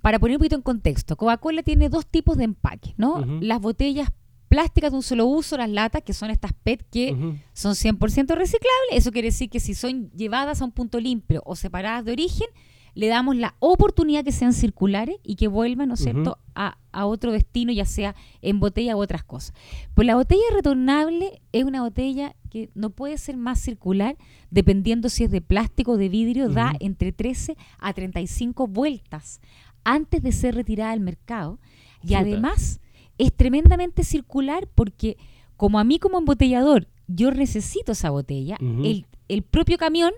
para 0.00 0.18
poner 0.18 0.36
un 0.36 0.40
poquito 0.40 0.56
en 0.56 0.62
contexto, 0.62 1.16
Coca-Cola 1.16 1.62
tiene 1.62 1.88
dos 1.88 2.06
tipos 2.06 2.36
de 2.36 2.44
empaque, 2.44 2.94
¿no? 2.96 3.24
Las 3.40 3.60
botellas 3.60 4.10
plásticas 4.48 4.90
de 4.90 4.96
un 4.96 5.02
solo 5.02 5.26
uso, 5.26 5.56
las 5.56 5.70
latas, 5.70 6.02
que 6.02 6.12
son 6.12 6.30
estas 6.30 6.52
PET 6.52 6.84
que 6.90 7.16
son 7.54 7.72
100% 7.72 8.36
reciclables. 8.36 8.92
Eso 8.92 9.10
quiere 9.10 9.28
decir 9.28 9.48
que 9.48 9.60
si 9.60 9.74
son 9.74 10.10
llevadas 10.10 10.60
a 10.60 10.64
un 10.64 10.72
punto 10.72 11.00
limpio 11.00 11.42
o 11.46 11.56
separadas 11.56 12.04
de 12.04 12.12
origen, 12.12 12.48
le 12.94 13.08
damos 13.08 13.36
la 13.36 13.54
oportunidad 13.58 14.24
que 14.24 14.32
sean 14.32 14.52
circulares 14.52 15.16
y 15.22 15.36
que 15.36 15.48
vuelvan, 15.48 15.88
¿no 15.88 15.94
es 15.94 16.00
cierto?, 16.00 16.38
a, 16.54 16.76
otro 16.92 17.32
destino, 17.32 17.72
ya 17.72 17.86
sea 17.86 18.14
en 18.40 18.60
botella 18.60 18.96
u 18.96 19.00
otras 19.00 19.24
cosas. 19.24 19.52
Pues 19.94 20.06
la 20.06 20.14
botella 20.14 20.44
retornable 20.52 21.42
es 21.50 21.64
una 21.64 21.82
botella 21.82 22.36
que 22.50 22.70
no 22.74 22.90
puede 22.90 23.18
ser 23.18 23.36
más 23.36 23.58
circular, 23.60 24.16
dependiendo 24.50 25.08
si 25.08 25.24
es 25.24 25.30
de 25.30 25.40
plástico 25.40 25.92
o 25.92 25.96
de 25.96 26.08
vidrio, 26.08 26.48
da 26.48 26.72
entre 26.78 27.10
13 27.10 27.56
a 27.78 27.92
35 27.92 28.68
vueltas 28.68 29.40
antes 29.82 30.22
de 30.22 30.30
ser 30.30 30.54
retirada 30.54 30.92
al 30.92 31.00
mercado. 31.00 31.58
Y 32.02 32.14
además 32.14 32.80
es 33.18 33.32
tremendamente 33.32 34.04
circular 34.04 34.68
porque 34.72 35.16
como 35.56 35.80
a 35.80 35.84
mí 35.84 35.98
como 35.98 36.18
embotellador, 36.18 36.86
yo 37.08 37.32
necesito 37.32 37.92
esa 37.92 38.10
botella, 38.10 38.56
el, 38.60 39.06
el 39.28 39.42
propio 39.42 39.78
camión 39.78 40.12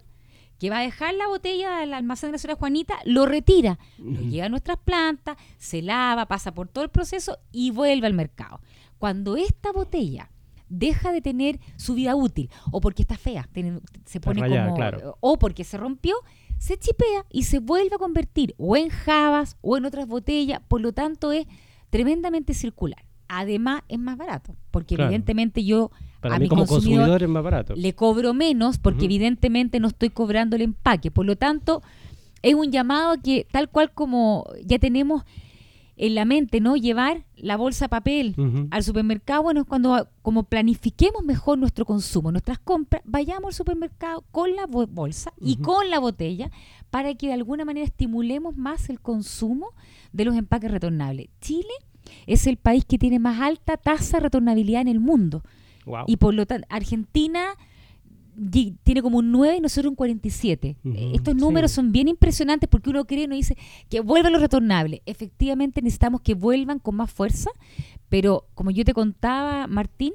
que 0.59 0.71
va 0.71 0.79
a 0.79 0.83
dejar 0.83 1.15
la 1.15 1.29
botella 1.29 1.79
del 1.79 1.95
almacén 1.95 2.29
de 2.29 2.33
la 2.33 2.39
señora 2.39 2.59
Juanita, 2.59 2.97
lo 3.05 3.27
retira, 3.27 3.79
lo 3.99 4.21
lleva 4.21 4.47
a 4.47 4.49
nuestras 4.49 4.79
plantas, 4.79 5.37
se 5.59 5.83
lava, 5.83 6.27
pasa 6.27 6.55
por 6.55 6.69
todo 6.69 6.85
el 6.85 6.91
proceso 6.91 7.39
y 7.53 7.71
vuelve 7.71 8.07
al 8.07 8.15
mercado. 8.15 8.61
Cuando 8.99 9.37
esta 9.37 9.73
botella 9.73 10.31
deja 10.69 11.13
de 11.13 11.21
tener 11.21 11.61
su 11.77 11.95
vida 11.95 12.15
útil, 12.15 12.51
o 12.71 12.81
porque 12.81 13.03
está 13.03 13.17
fea, 13.17 13.49
se 14.05 14.21
pone 14.21 14.41
como, 14.49 14.77
o 15.21 15.39
porque 15.39 15.65
se 15.65 15.77
rompió, 15.77 16.17
se 16.59 16.79
chipea 16.79 17.27
y 17.31 17.45
se 17.45 17.59
vuelve 17.59 17.97
a 17.97 17.99
convertir 17.99 18.55
o 18.57 18.77
en 18.77 18.89
jabas 18.89 19.57
o 19.61 19.77
en 19.77 19.85
otras 19.85 20.07
botellas, 20.07 20.61
por 20.67 20.81
lo 20.81 20.93
tanto 20.93 21.33
es 21.33 21.47
tremendamente 21.91 22.55
circular. 22.55 23.05
Además 23.29 23.83
es 23.89 23.99
más 23.99 24.17
barato, 24.17 24.57
porque 24.71 24.95
evidentemente 24.95 25.65
yo 25.65 25.91
para 26.29 26.39
mí 26.39 26.49
como 26.49 26.67
consumidor, 26.67 27.23
es 27.23 27.29
más 27.29 27.43
barato. 27.43 27.75
Le 27.77 27.95
cobro 27.95 28.35
menos 28.35 28.79
porque 28.79 29.05
evidentemente 29.07 29.81
no 29.81 29.89
estoy 29.89 30.11
cobrando 30.11 30.57
el 30.57 30.63
empaque. 30.63 31.11
Por 31.11 31.27
lo 31.27 31.37
tanto, 31.37 31.83
es 32.43 32.55
un 32.55 32.71
llamado 32.71 33.13
a 33.13 33.17
que 33.19 33.47
tal 33.51 33.69
cual 33.69 33.93
como 33.93 34.45
ya 34.65 34.79
tenemos 34.79 35.25
en 35.97 36.15
la 36.15 36.27
mente, 36.27 36.61
¿no? 36.61 36.77
Llevar 36.77 37.25
la 37.37 37.57
bolsa 37.57 37.89
papel 37.89 38.37
al 38.71 38.83
supermercado, 38.83 39.43
bueno, 39.43 39.63
es 39.63 39.67
cuando 39.67 40.09
como 40.21 40.43
planifiquemos 40.43 41.25
mejor 41.25 41.59
nuestro 41.59 41.87
consumo, 41.87 42.31
nuestras 42.31 42.59
compras, 42.59 43.03
vayamos 43.07 43.49
al 43.49 43.55
supermercado 43.55 44.25
con 44.31 44.55
la 44.55 44.67
bolsa 44.67 45.33
y 45.41 45.57
con 45.57 45.89
la 45.89 45.99
botella 45.99 46.51
para 46.91 47.15
que 47.15 47.29
de 47.29 47.33
alguna 47.33 47.65
manera 47.65 47.87
estimulemos 47.87 48.57
más 48.57 48.91
el 48.91 49.01
consumo 49.01 49.71
de 50.13 50.27
los 50.27 50.37
empaques 50.37 50.71
retornables. 50.71 51.29
Chile 51.41 51.73
es 52.27 52.47
el 52.47 52.59
país 52.59 52.85
que 52.85 52.99
tiene 52.99 53.19
más 53.19 53.41
alta 53.41 53.77
tasa 53.77 54.19
de 54.19 54.25
retornabilidad 54.25 54.83
en 54.83 54.89
el 54.89 55.01
mundo. 55.01 55.43
Y 56.07 56.17
por 56.17 56.35
lo 56.35 56.47
tanto, 56.47 56.67
Argentina 56.71 57.57
tiene 58.83 59.01
como 59.01 59.19
un 59.19 59.33
9 59.33 59.57
y 59.57 59.61
nosotros 59.61 59.91
un 59.91 59.97
47. 59.97 60.77
Estos 61.15 61.35
números 61.35 61.73
son 61.73 61.91
bien 61.91 62.09
impresionantes 62.09 62.69
porque 62.69 62.91
uno 62.91 63.07
cree, 63.07 63.25
uno 63.25 63.35
dice 63.35 63.57
que 63.89 64.01
vuelvan 64.01 64.33
los 64.33 64.43
retornables. 64.43 65.01
Efectivamente 65.07 65.81
necesitamos 65.81 66.21
que 66.21 66.35
vuelvan 66.35 66.79
con 66.79 66.97
más 66.97 67.11
fuerza, 67.11 67.51
pero 68.09 68.47
como 68.55 68.71
yo 68.71 68.85
te 68.85 68.93
contaba, 68.93 69.67
Martín, 69.67 70.13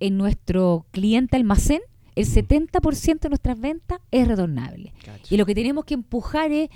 en 0.00 0.16
nuestro 0.16 0.86
cliente 0.92 1.36
almacén, 1.36 1.80
el 2.14 2.26
70% 2.26 3.20
de 3.20 3.28
nuestras 3.28 3.58
ventas 3.58 4.00
es 4.10 4.28
retornable. 4.28 4.92
Y 5.28 5.36
lo 5.36 5.46
que 5.46 5.54
tenemos 5.54 5.84
que 5.84 5.94
empujar 5.94 6.52
es 6.52 6.68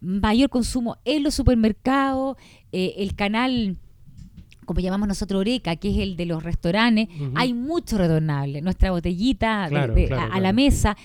mayor 0.00 0.48
consumo 0.48 0.96
en 1.04 1.22
los 1.22 1.34
supermercados, 1.34 2.36
eh, 2.72 2.94
el 2.98 3.14
canal 3.14 3.76
como 4.66 4.80
llamamos 4.80 5.08
nosotros 5.08 5.40
Oreca, 5.40 5.76
que 5.76 5.90
es 5.90 5.98
el 5.98 6.16
de 6.16 6.26
los 6.26 6.42
restaurantes, 6.42 7.08
hay 7.34 7.54
mucho 7.54 7.98
retornable. 7.98 8.62
Nuestra 8.62 8.90
botellita 8.90 9.64
a, 9.64 10.40
la 10.40 10.52
mesa. 10.52 10.96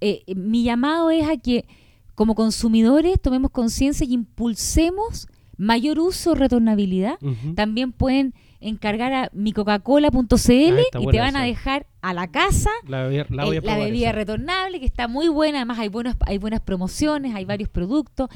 Eh, 0.00 0.24
mi 0.34 0.64
llamado 0.64 1.10
es 1.10 1.28
a 1.28 1.36
que 1.36 1.66
como 2.14 2.34
consumidores 2.34 3.20
tomemos 3.20 3.50
conciencia 3.50 4.06
y 4.06 4.14
impulsemos 4.14 5.28
mayor 5.56 5.98
uso, 5.98 6.34
retornabilidad. 6.34 7.18
También 7.54 7.92
pueden 7.92 8.34
encargar 8.60 9.12
a 9.12 9.30
micocacola.cl 9.32 10.18
ah, 10.32 10.98
y 10.98 11.06
te 11.06 11.18
van 11.18 11.36
a 11.36 11.44
dejar 11.44 11.86
a 12.00 12.14
la 12.14 12.30
casa 12.30 12.70
la, 12.86 13.04
bebida 13.06 14.12
retornable, 14.12 14.80
que 14.80 14.86
está 14.86 15.06
muy 15.06 15.28
buena. 15.28 15.58
Además 15.58 15.78
hay, 15.78 15.88
buenos, 15.88 16.16
hay 16.26 16.38
buenas 16.38 16.60
promociones, 16.60 17.34
hay 17.34 17.44
varios 17.44 17.68
productos. 17.68 18.30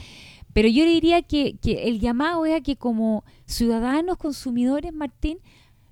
Pero 0.53 0.69
yo 0.69 0.85
diría 0.85 1.23
que, 1.23 1.57
el 1.65 2.01
llamado 2.01 2.47
es 2.47 2.55
a 2.57 2.61
que 2.61 2.77
como 2.77 3.25
ciudadanos 3.47 4.17
consumidores, 4.17 4.93
Martín, 4.93 5.39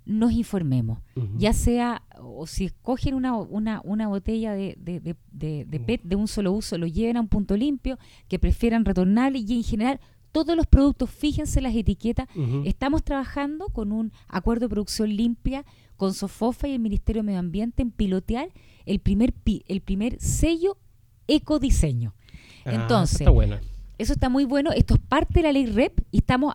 nos 0.04 0.32
informemos, 0.32 1.00
ya 1.36 1.52
sea, 1.52 2.02
o 2.20 2.46
si 2.46 2.66
escogen 2.66 3.14
una, 3.14 3.34
una, 3.36 3.80
una 3.82 4.06
botella 4.06 4.52
de, 4.52 4.76
de, 4.78 5.00
de, 5.32 5.80
PET 5.80 6.02
de 6.04 6.14
un 6.14 6.28
solo 6.28 6.52
uso, 6.52 6.78
lo 6.78 6.86
lleven 6.86 7.16
a 7.16 7.20
un 7.20 7.26
punto 7.26 7.56
limpio, 7.56 7.98
que 8.28 8.38
prefieran 8.38 8.84
retornar 8.84 9.34
y 9.34 9.52
en 9.52 9.64
general 9.64 10.00
todos 10.30 10.56
los 10.56 10.66
productos, 10.66 11.10
fíjense 11.10 11.60
las 11.60 11.74
etiquetas, 11.74 12.28
estamos 12.64 13.02
trabajando 13.02 13.66
con 13.68 13.90
un 13.90 14.12
acuerdo 14.28 14.66
de 14.66 14.70
producción 14.70 15.16
limpia 15.16 15.64
con 15.96 16.14
Sofofa 16.14 16.68
y 16.68 16.72
el 16.72 16.78
Ministerio 16.78 17.22
de 17.22 17.26
Medio 17.26 17.40
Ambiente 17.40 17.82
en 17.82 17.90
pilotear 17.90 18.50
el 18.84 19.00
primer, 19.00 19.34
el 19.66 19.80
primer 19.80 20.20
sello 20.20 20.76
ecodiseño. 21.26 22.14
Ah, 22.64 22.74
Entonces, 22.74 23.22
está 23.22 23.30
bueno 23.30 23.58
eso 23.98 24.12
está 24.12 24.28
muy 24.28 24.44
bueno. 24.44 24.72
Esto 24.72 24.94
es 24.94 25.00
parte 25.00 25.40
de 25.40 25.42
la 25.42 25.52
ley 25.52 25.66
REP 25.66 26.00
y 26.10 26.18
estamos 26.18 26.54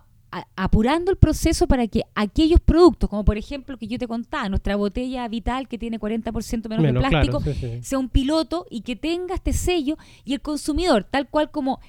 apurando 0.56 1.10
el 1.10 1.18
proceso 1.18 1.66
para 1.66 1.86
que 1.86 2.04
aquellos 2.14 2.58
productos, 2.60 3.10
como 3.10 3.24
por 3.24 3.36
ejemplo 3.36 3.76
que 3.76 3.86
yo 3.86 3.98
te 3.98 4.08
contaba, 4.08 4.48
nuestra 4.48 4.76
botella 4.76 5.28
vital 5.28 5.68
que 5.68 5.76
tiene 5.76 6.00
40% 6.00 6.68
menos, 6.68 6.84
de 6.84 6.92
plástico, 6.94 7.42
sea 7.82 7.98
un 7.98 8.08
piloto 8.08 8.66
y 8.70 8.80
que 8.80 8.96
tenga 8.96 9.34
este 9.34 9.52
sello 9.52 9.98
y 10.24 10.32
el 10.32 10.40
consumidor, 10.40 11.04
tal 11.04 11.28
cual 11.28 11.50
como, 11.50 11.80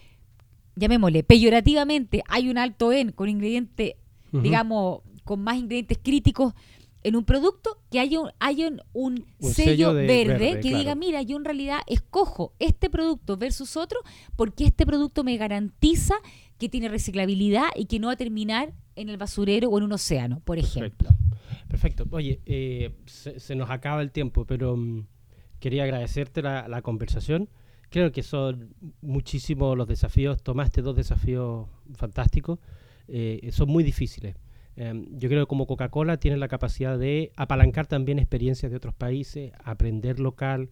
llamémosle, 0.76 1.24
peyorativamente, 1.24 2.22
hay 2.28 2.50
un 2.50 2.58
alto 2.58 2.92
en 2.92 3.14
con 3.14 3.30
ingredientes, 3.30 3.94
digamos, 4.32 5.00
con 5.24 5.42
más 5.42 5.56
ingredientes 5.56 5.98
críticos 6.04 6.54
en 7.04 7.16
un 7.16 7.26
producto 7.26 7.78
que 7.92 8.00
haya 8.00 8.20
un, 8.20 8.30
haya 8.40 8.68
un, 8.68 8.82
un 8.94 9.26
Un 9.40 9.52
sello, 9.54 9.72
sello 9.72 9.94
de 9.94 10.08
verde, 10.08 10.34
verde, 10.38 10.56
que 10.56 10.70
claro. 10.70 10.78
diga, 10.80 10.96
mira, 10.96 11.22
yo 11.22 11.38
en 11.38 11.46
realidad 11.46 11.80
escojo 11.88 12.54
este 12.60 12.90
producto 12.90 13.38
versus 13.38 13.76
otro 13.78 14.00
porque 14.36 14.66
este 14.66 14.86
producto 14.86 15.24
me 15.24 15.36
garantiza 15.38 16.16
que 16.58 16.70
tiene 16.70 16.88
reciclabilidad 16.88 17.68
y 17.76 17.86
que 17.86 18.00
no 18.00 18.08
va 18.08 18.14
a 18.14 18.18
terminar 18.18 18.74
en 18.96 19.10
el 19.10 19.18
basurero 19.18 19.70
o 19.70 19.78
en 19.78 19.84
un 19.86 19.92
océano, 19.94 20.40
por 20.46 20.58
ejemplo. 20.58 21.10
Perfecto. 21.10 21.68
Perfecto. 21.68 22.06
Oye, 22.12 22.40
eh, 22.46 22.92
se, 23.06 23.40
se 23.40 23.56
nos 23.56 23.70
acaba 23.70 24.02
el 24.02 24.12
tiempo, 24.12 24.46
pero 24.46 24.78
mm, 24.78 25.06
quería 25.60 25.84
agradecerte 25.84 26.42
la, 26.42 26.68
la 26.68 26.82
conversación. 26.82 27.50
Creo 27.90 28.12
que 28.12 28.24
son 28.24 28.74
muchísimos 29.02 29.76
los 29.78 29.88
desafíos. 29.88 30.42
Tomaste 30.44 30.82
dos 30.82 30.96
desafíos 30.96 31.68
fantásticos. 31.96 32.60
eh, 33.08 33.50
son 33.52 33.70
muy 33.70 33.84
difíciles. 33.84 34.36
Em, 34.76 35.06
yo 35.18 35.30
creo 35.30 35.46
que 35.46 35.50
como 35.50 35.68
Coca-Cola 35.68 36.18
tiene 36.18 36.38
la 36.38 36.48
capacidad 36.48 36.98
de 36.98 37.32
apalancar 37.36 37.88
también 37.88 38.20
experiencias 38.20 38.72
de 38.72 38.78
otros 38.78 38.94
países, 38.94 39.52
aprender 39.64 40.20
local, 40.20 40.70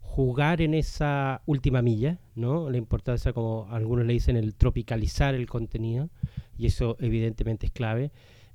jugar 0.00 0.60
en 0.60 0.74
esa 0.74 1.42
última 1.46 1.82
milla, 1.82 2.18
¿no? 2.34 2.70
La 2.70 2.78
importancia, 2.78 3.32
como 3.32 3.68
algunos 3.70 4.06
le 4.06 4.12
dicen, 4.12 4.36
el 4.36 4.54
tropicalizar 4.54 5.34
el 5.34 5.46
contenido, 5.48 6.10
y 6.58 6.66
eso 6.66 6.96
evidentemente 7.00 7.66
es 7.66 7.72
clave. 7.72 8.10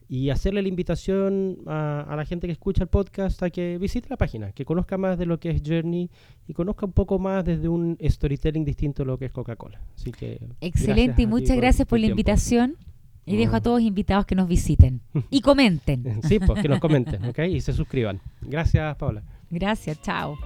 Y 0.07 0.29
hacerle 0.29 0.61
la 0.61 0.67
invitación 0.67 1.59
a, 1.65 2.01
a 2.07 2.15
la 2.15 2.25
gente 2.25 2.45
que 2.45 2.53
escucha 2.53 2.83
el 2.83 2.89
podcast 2.89 3.41
a 3.41 3.49
que 3.49 3.79
visite 3.79 4.07
la 4.07 4.17
página, 4.17 4.51
que 4.51 4.63
conozca 4.63 4.97
más 4.99 5.17
de 5.17 5.25
lo 5.25 5.39
que 5.39 5.49
es 5.49 5.63
Journey 5.65 6.11
y 6.47 6.53
conozca 6.53 6.85
un 6.85 6.91
poco 6.91 7.17
más 7.17 7.43
desde 7.43 7.67
un 7.67 7.97
storytelling 7.99 8.63
distinto 8.63 9.01
a 9.01 9.05
lo 9.05 9.17
que 9.17 9.25
es 9.25 9.31
Coca-Cola. 9.31 9.81
Así 9.95 10.11
que 10.11 10.39
Excelente 10.61 11.23
y 11.23 11.25
muchas 11.27 11.57
gracias 11.57 11.87
por 11.87 11.97
la 11.97 12.03
tiempo. 12.03 12.19
invitación. 12.19 12.77
Y 13.25 13.37
dejo 13.37 13.55
a 13.55 13.59
mm. 13.59 13.63
todos 13.63 13.81
invitados 13.81 14.25
que 14.25 14.35
nos 14.35 14.47
visiten 14.47 15.01
y 15.29 15.41
comenten. 15.41 16.21
Sí, 16.23 16.39
pues 16.39 16.61
que 16.61 16.67
nos 16.67 16.79
comenten, 16.79 17.25
¿ok? 17.25 17.39
Y 17.49 17.61
se 17.61 17.73
suscriban. 17.73 18.21
Gracias, 18.41 18.95
Paula. 18.97 19.23
Gracias, 19.49 20.01
chao. 20.01 20.37